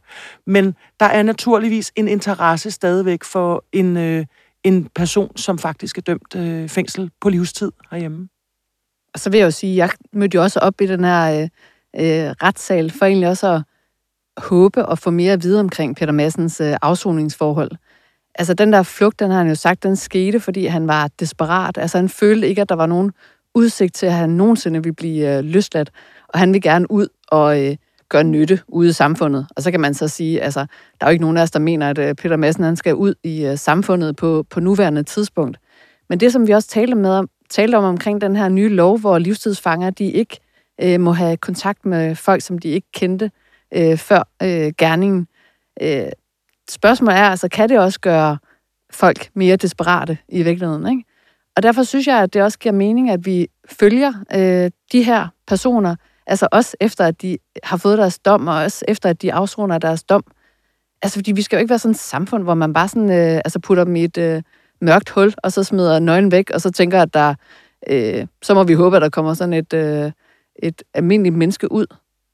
Men 0.45 0.75
der 0.99 1.05
er 1.05 1.23
naturligvis 1.23 1.91
en 1.95 2.07
interesse 2.07 2.71
stadigvæk 2.71 3.23
for 3.23 3.63
en, 3.71 3.97
øh, 3.97 4.25
en 4.63 4.89
person, 4.95 5.37
som 5.37 5.57
faktisk 5.57 5.97
er 5.97 6.01
dømt 6.01 6.35
øh, 6.35 6.69
fængsel 6.69 7.11
på 7.21 7.29
livstid 7.29 7.71
herhjemme. 7.91 8.29
Og 9.13 9.19
så 9.19 9.29
vil 9.29 9.37
jeg 9.37 9.45
jo 9.45 9.51
sige, 9.51 9.75
jeg 9.75 9.89
mødte 10.13 10.35
jo 10.35 10.41
også 10.41 10.59
op 10.59 10.81
i 10.81 10.85
den 10.85 11.03
her 11.03 11.41
øh, 11.41 11.43
øh, 11.95 12.31
retssal, 12.43 12.91
for 12.91 13.05
egentlig 13.05 13.29
også 13.29 13.47
at 13.47 13.61
håbe 14.43 14.85
og 14.85 14.99
få 14.99 15.11
mere 15.11 15.33
at 15.33 15.43
vide 15.43 15.59
omkring 15.59 15.95
Peter 15.95 16.13
Massens 16.13 16.61
øh, 16.61 16.75
afsoningsforhold. 16.81 17.71
Altså 18.37 18.53
den 18.53 18.73
der 18.73 18.83
flugt, 18.83 19.19
den 19.19 19.31
har 19.31 19.37
han 19.37 19.47
jo 19.47 19.55
sagt, 19.55 19.83
den 19.83 19.95
skete, 19.95 20.39
fordi 20.39 20.65
han 20.65 20.87
var 20.87 21.09
desperat. 21.19 21.77
Altså 21.77 21.97
han 21.97 22.09
følte 22.09 22.47
ikke, 22.47 22.61
at 22.61 22.69
der 22.69 22.75
var 22.75 22.85
nogen 22.85 23.11
udsigt 23.55 23.95
til, 23.95 24.05
at 24.05 24.13
han 24.13 24.29
nogensinde 24.29 24.83
ville 24.83 24.95
blive 24.95 25.37
øh, 25.37 25.43
løsladt. 25.43 25.91
Og 26.27 26.39
han 26.39 26.53
vil 26.53 26.61
gerne 26.61 26.91
ud 26.91 27.07
og 27.27 27.65
øh, 27.65 27.75
gøre 28.09 28.23
nytte 28.23 28.59
ude 28.67 28.89
i 28.89 28.91
samfundet. 28.91 29.47
Og 29.55 29.63
så 29.63 29.71
kan 29.71 29.79
man 29.79 29.93
så 29.93 30.07
sige, 30.07 30.41
altså, 30.41 30.59
der 30.99 31.05
er 31.05 31.09
jo 31.09 31.11
ikke 31.11 31.21
nogen 31.21 31.37
af 31.37 31.41
os, 31.41 31.51
der 31.51 31.59
mener, 31.59 31.89
at 31.89 31.97
øh, 31.97 32.15
Peter 32.15 32.37
Madsen 32.37 32.63
han 32.63 32.75
skal 32.75 32.95
ud 32.95 33.13
i 33.23 33.45
øh, 33.45 33.57
samfundet 33.57 34.15
på, 34.15 34.45
på 34.49 34.59
nuværende 34.59 35.03
tidspunkt. 35.03 35.57
Men 36.09 36.19
det, 36.19 36.31
som 36.33 36.47
vi 36.47 36.51
også 36.51 36.67
talte, 36.67 36.95
med 36.95 37.09
om, 37.09 37.29
talte 37.49 37.75
om 37.75 37.83
omkring 37.83 38.21
den 38.21 38.35
her 38.35 38.49
nye 38.49 38.69
lov, 38.69 38.99
hvor 38.99 39.17
livstidsfanger, 39.17 39.89
de 39.89 40.05
ikke 40.05 40.39
øh, 40.81 40.99
må 40.99 41.11
have 41.11 41.37
kontakt 41.37 41.85
med 41.85 42.15
folk, 42.15 42.41
som 42.41 42.59
de 42.59 42.69
ikke 42.69 42.87
kendte 42.93 43.31
øh, 43.73 43.97
før 43.97 44.29
øh, 44.43 44.73
gerningen. 44.77 45.27
Øh, 45.81 46.09
spørgsmålet 46.69 47.17
er 47.17 47.23
altså, 47.23 47.47
kan 47.47 47.69
det 47.69 47.79
også 47.79 47.99
gøre 47.99 48.37
folk 48.91 49.29
mere 49.33 49.55
desperate 49.55 50.17
i 50.29 50.43
virkeligheden, 50.43 50.87
ikke? 50.87 51.03
Og 51.55 51.63
derfor 51.63 51.83
synes 51.83 52.07
jeg, 52.07 52.23
at 52.23 52.33
det 52.33 52.43
også 52.43 52.59
giver 52.59 52.73
mening, 52.73 53.09
at 53.09 53.25
vi 53.25 53.47
følger 53.79 54.13
øh, 54.35 54.71
de 54.91 55.03
her 55.03 55.27
personer, 55.47 55.95
altså 56.27 56.47
også 56.51 56.77
efter, 56.81 57.05
at 57.05 57.21
de 57.21 57.37
har 57.63 57.77
fået 57.77 57.97
deres 57.97 58.19
dom, 58.19 58.47
og 58.47 58.55
også 58.55 58.85
efter, 58.87 59.09
at 59.09 59.21
de 59.21 59.33
afsoner 59.33 59.77
deres 59.77 60.03
dom. 60.03 60.23
Altså, 61.01 61.19
fordi 61.19 61.31
vi 61.31 61.41
skal 61.41 61.57
jo 61.57 61.59
ikke 61.59 61.69
være 61.69 61.79
sådan 61.79 61.91
et 61.91 61.99
samfund, 61.99 62.43
hvor 62.43 62.53
man 62.53 62.73
bare 62.73 62.87
sådan, 62.87 63.11
øh, 63.11 63.41
altså 63.45 63.59
putter 63.59 63.83
dem 63.83 63.95
i 63.95 64.03
et 64.03 64.17
øh, 64.17 64.41
mørkt 64.81 65.09
hul, 65.09 65.33
og 65.37 65.51
så 65.51 65.63
smider 65.63 65.99
nøglen 65.99 66.31
væk, 66.31 66.49
og 66.49 66.61
så 66.61 66.71
tænker, 66.71 67.01
at 67.01 67.13
der, 67.13 67.35
øh, 67.89 68.27
så 68.43 68.53
må 68.53 68.63
vi 68.63 68.73
håbe, 68.73 68.95
at 68.95 69.01
der 69.01 69.09
kommer 69.09 69.33
sådan 69.33 69.53
et, 69.53 69.73
øh, 69.73 70.11
et 70.55 70.83
almindeligt 70.93 71.35
menneske 71.35 71.71
ud 71.71 71.85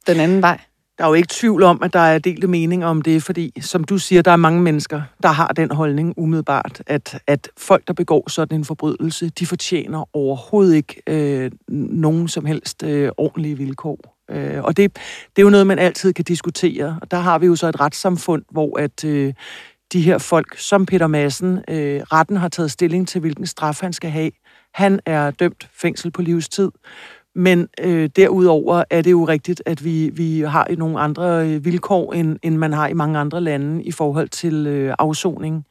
den 0.08 0.20
anden 0.20 0.42
vej. 0.42 0.60
Der 0.98 1.04
er 1.04 1.08
jo 1.08 1.14
ikke 1.14 1.28
tvivl 1.32 1.64
om, 1.64 1.84
at 1.84 1.94
der 1.94 2.00
er 2.00 2.20
delte 2.20 2.48
mening 2.48 2.86
om 2.86 3.02
det, 3.02 3.24
fordi, 3.24 3.62
som 3.62 3.84
du 3.84 3.98
siger, 3.98 4.22
der 4.22 4.32
er 4.32 4.36
mange 4.36 4.62
mennesker, 4.62 5.02
der 5.24 5.30
har 5.30 5.48
den 5.48 5.72
holdning 5.72 6.14
umiddelbart, 6.18 6.82
at, 6.88 7.22
at 7.28 7.50
folk, 7.58 7.88
der 7.88 7.94
begår 7.94 8.30
sådan 8.30 8.58
en 8.58 8.66
forbrydelse, 8.66 9.30
de 9.30 9.46
fortjener 9.46 10.10
overhovedet 10.14 10.76
ikke 10.76 11.02
øh, 11.08 11.52
nogen 11.70 12.28
som 12.28 12.46
helst 12.46 12.84
øh, 12.84 13.12
ordentlige 13.18 13.58
vilkår. 13.58 14.26
Øh, 14.32 14.64
og 14.64 14.78
det, 14.78 14.96
det 15.36 15.42
er 15.42 15.44
jo 15.44 15.50
noget, 15.50 15.68
man 15.68 15.80
altid 15.80 16.14
kan 16.14 16.26
diskutere. 16.26 17.00
Og 17.02 17.12
der 17.12 17.18
har 17.18 17.40
vi 17.40 17.46
jo 17.46 17.56
så 17.56 17.68
et 17.68 17.80
retssamfund, 17.80 18.44
hvor 18.52 18.80
at 18.80 19.06
øh, 19.06 19.34
de 19.94 20.02
her 20.02 20.18
folk, 20.18 20.58
som 20.58 20.86
Peter 20.86 21.08
Madsen, 21.08 21.60
øh, 21.68 22.02
retten 22.02 22.38
har 22.38 22.50
taget 22.50 22.72
stilling 22.72 23.08
til, 23.08 23.22
hvilken 23.22 23.46
straf 23.46 23.82
han 23.82 23.94
skal 23.94 24.10
have. 24.10 24.32
Han 24.74 25.00
er 25.06 25.32
dømt 25.32 25.70
fængsel 25.82 26.12
på 26.12 26.22
livstid. 26.22 26.72
Men 27.36 27.68
øh, 27.82 28.10
derudover 28.16 28.84
er 28.90 29.02
det 29.02 29.12
jo 29.12 29.24
rigtigt, 29.24 29.64
at 29.66 29.84
vi, 29.84 30.10
vi 30.10 30.40
har 30.40 30.68
i 30.68 30.76
nogle 30.76 31.00
andre 31.00 31.48
øh, 31.48 31.66
vilkår, 31.66 32.14
end, 32.14 32.38
end 32.44 32.58
man 32.58 32.74
har 32.74 32.88
i 32.88 32.94
mange 32.94 33.20
andre 33.20 33.42
lande 33.42 33.84
i 33.84 33.92
forhold 33.92 34.30
til 34.30 34.68
øh, 34.68 34.96
afsoning. 35.00 35.66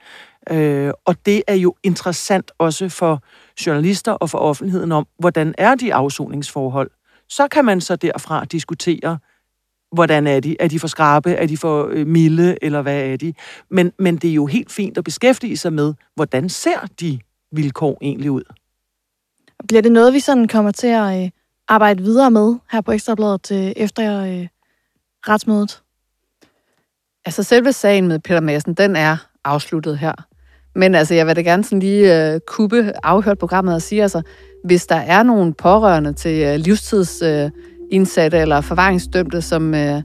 Øh, 0.50 0.92
og 1.04 1.26
det 1.26 1.42
er 1.46 1.54
jo 1.54 1.74
interessant 1.82 2.52
også 2.58 2.88
for 2.88 3.22
journalister 3.66 4.12
og 4.12 4.30
for 4.30 4.38
offentligheden 4.38 4.92
om, 4.92 5.06
hvordan 5.18 5.54
er 5.58 5.74
de 5.74 5.94
afsoningsforhold. 5.94 6.90
Så 7.28 7.48
kan 7.48 7.64
man 7.64 7.80
så 7.80 7.96
derfra 7.96 8.44
diskutere, 8.44 9.18
hvordan 9.92 10.26
er 10.26 10.40
de? 10.40 10.56
Er 10.60 10.68
de 10.68 10.78
for 10.78 10.88
skarpe? 10.88 11.32
Er 11.32 11.46
de 11.46 11.56
for 11.56 11.88
øh, 11.90 12.06
milde? 12.06 12.56
Eller 12.62 12.82
hvad 12.82 13.02
er 13.04 13.16
de? 13.16 13.34
Men, 13.70 13.92
men 13.98 14.16
det 14.16 14.30
er 14.30 14.34
jo 14.34 14.46
helt 14.46 14.72
fint 14.72 14.98
at 14.98 15.04
beskæftige 15.04 15.56
sig 15.56 15.72
med, 15.72 15.94
hvordan 16.14 16.48
ser 16.48 16.86
de 17.00 17.18
vilkår 17.52 17.98
egentlig 18.00 18.30
ud? 18.30 18.42
Bliver 19.68 19.82
det 19.82 19.92
noget, 19.92 20.14
vi 20.14 20.20
sådan 20.20 20.48
kommer 20.48 20.70
til 20.70 20.86
at... 20.86 21.24
Øh, 21.24 21.30
Arbejde 21.72 22.02
videre 22.02 22.30
med 22.30 22.54
her 22.72 22.80
på 22.80 22.92
Ekstrabladet 22.92 23.52
øh, 23.52 23.72
efter 23.76 24.22
øh, 24.24 24.46
retsmødet? 25.28 25.82
Altså 27.24 27.42
selve 27.42 27.72
sagen 27.72 28.08
med 28.08 28.18
Peter 28.18 28.40
Madsen, 28.40 28.74
den 28.74 28.96
er 28.96 29.16
afsluttet 29.44 29.98
her. 29.98 30.12
Men 30.74 30.94
altså, 30.94 31.14
jeg 31.14 31.26
vil 31.26 31.36
da 31.36 31.40
gerne 31.40 31.64
sådan 31.64 31.78
lige 31.78 32.32
øh, 32.32 32.40
kubbe 32.46 32.92
afhørt 33.02 33.38
programmet 33.38 33.74
og 33.74 33.82
sige, 33.82 34.02
altså, 34.02 34.22
hvis 34.64 34.86
der 34.86 34.96
er 34.96 35.22
nogen 35.22 35.54
pårørende 35.54 36.12
til 36.12 36.42
øh, 36.42 36.56
livstidsindsatte 36.56 38.36
øh, 38.36 38.42
eller 38.42 38.60
forvaringsdømte, 38.60 39.42
som 39.42 39.74
øh, 39.74 40.02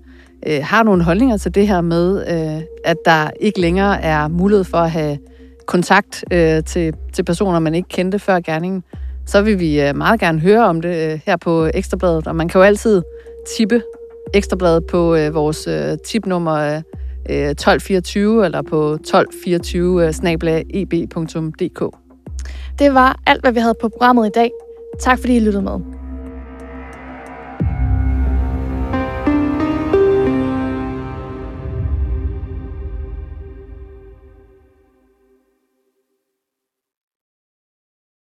øh, 0.48 0.60
har 0.64 0.84
nogle 0.84 1.04
holdninger 1.04 1.38
til 1.38 1.56
det 1.56 1.68
her 1.68 1.82
med, 1.82 2.28
øh, 2.28 2.62
at 2.84 2.98
der 3.06 3.30
ikke 3.40 3.62
længere 3.62 4.02
er 4.02 4.28
mulighed 4.28 4.64
for 4.64 4.78
at 4.78 4.92
have 4.92 5.18
kontakt 5.66 6.26
øh, 6.32 6.64
til, 6.64 6.94
til 7.14 7.24
personer, 7.24 7.60
man 7.60 7.76
ikke 7.76 7.90
kendte 7.90 8.20
før 8.20 8.40
gerningen, 8.40 8.84
så 9.28 9.42
vil 9.42 9.60
vi 9.60 9.82
øh, 9.82 9.96
meget 9.96 10.20
gerne 10.20 10.40
høre 10.40 10.66
om 10.66 10.82
det 10.82 11.12
øh, 11.12 11.20
her 11.26 11.38
på 11.38 11.70
Ekstrabladet. 11.74 12.28
Og 12.28 12.36
man 12.36 12.48
kan 12.48 12.60
jo 12.60 12.66
altid 12.66 13.02
tippe 13.58 13.82
Ekstrabladet 14.34 14.86
på 14.86 15.16
øh, 15.16 15.34
vores 15.34 15.68
tipnummer 16.06 16.82
1224 17.30 18.46
eller 18.46 18.62
på 18.62 18.94
1224 18.94 20.10
eb.dk. 20.70 21.84
Det 22.80 22.94
var 22.94 23.20
alt, 23.26 23.42
hvad 23.42 23.52
vi 23.52 23.60
havde 23.60 23.76
på 23.82 23.90
programmet 23.90 24.28
i 24.28 24.32
dag. 24.36 24.52
Tak 25.00 25.20
fordi 25.20 25.36
I 25.36 25.40
lyttede 25.40 25.63
med. 25.63 25.97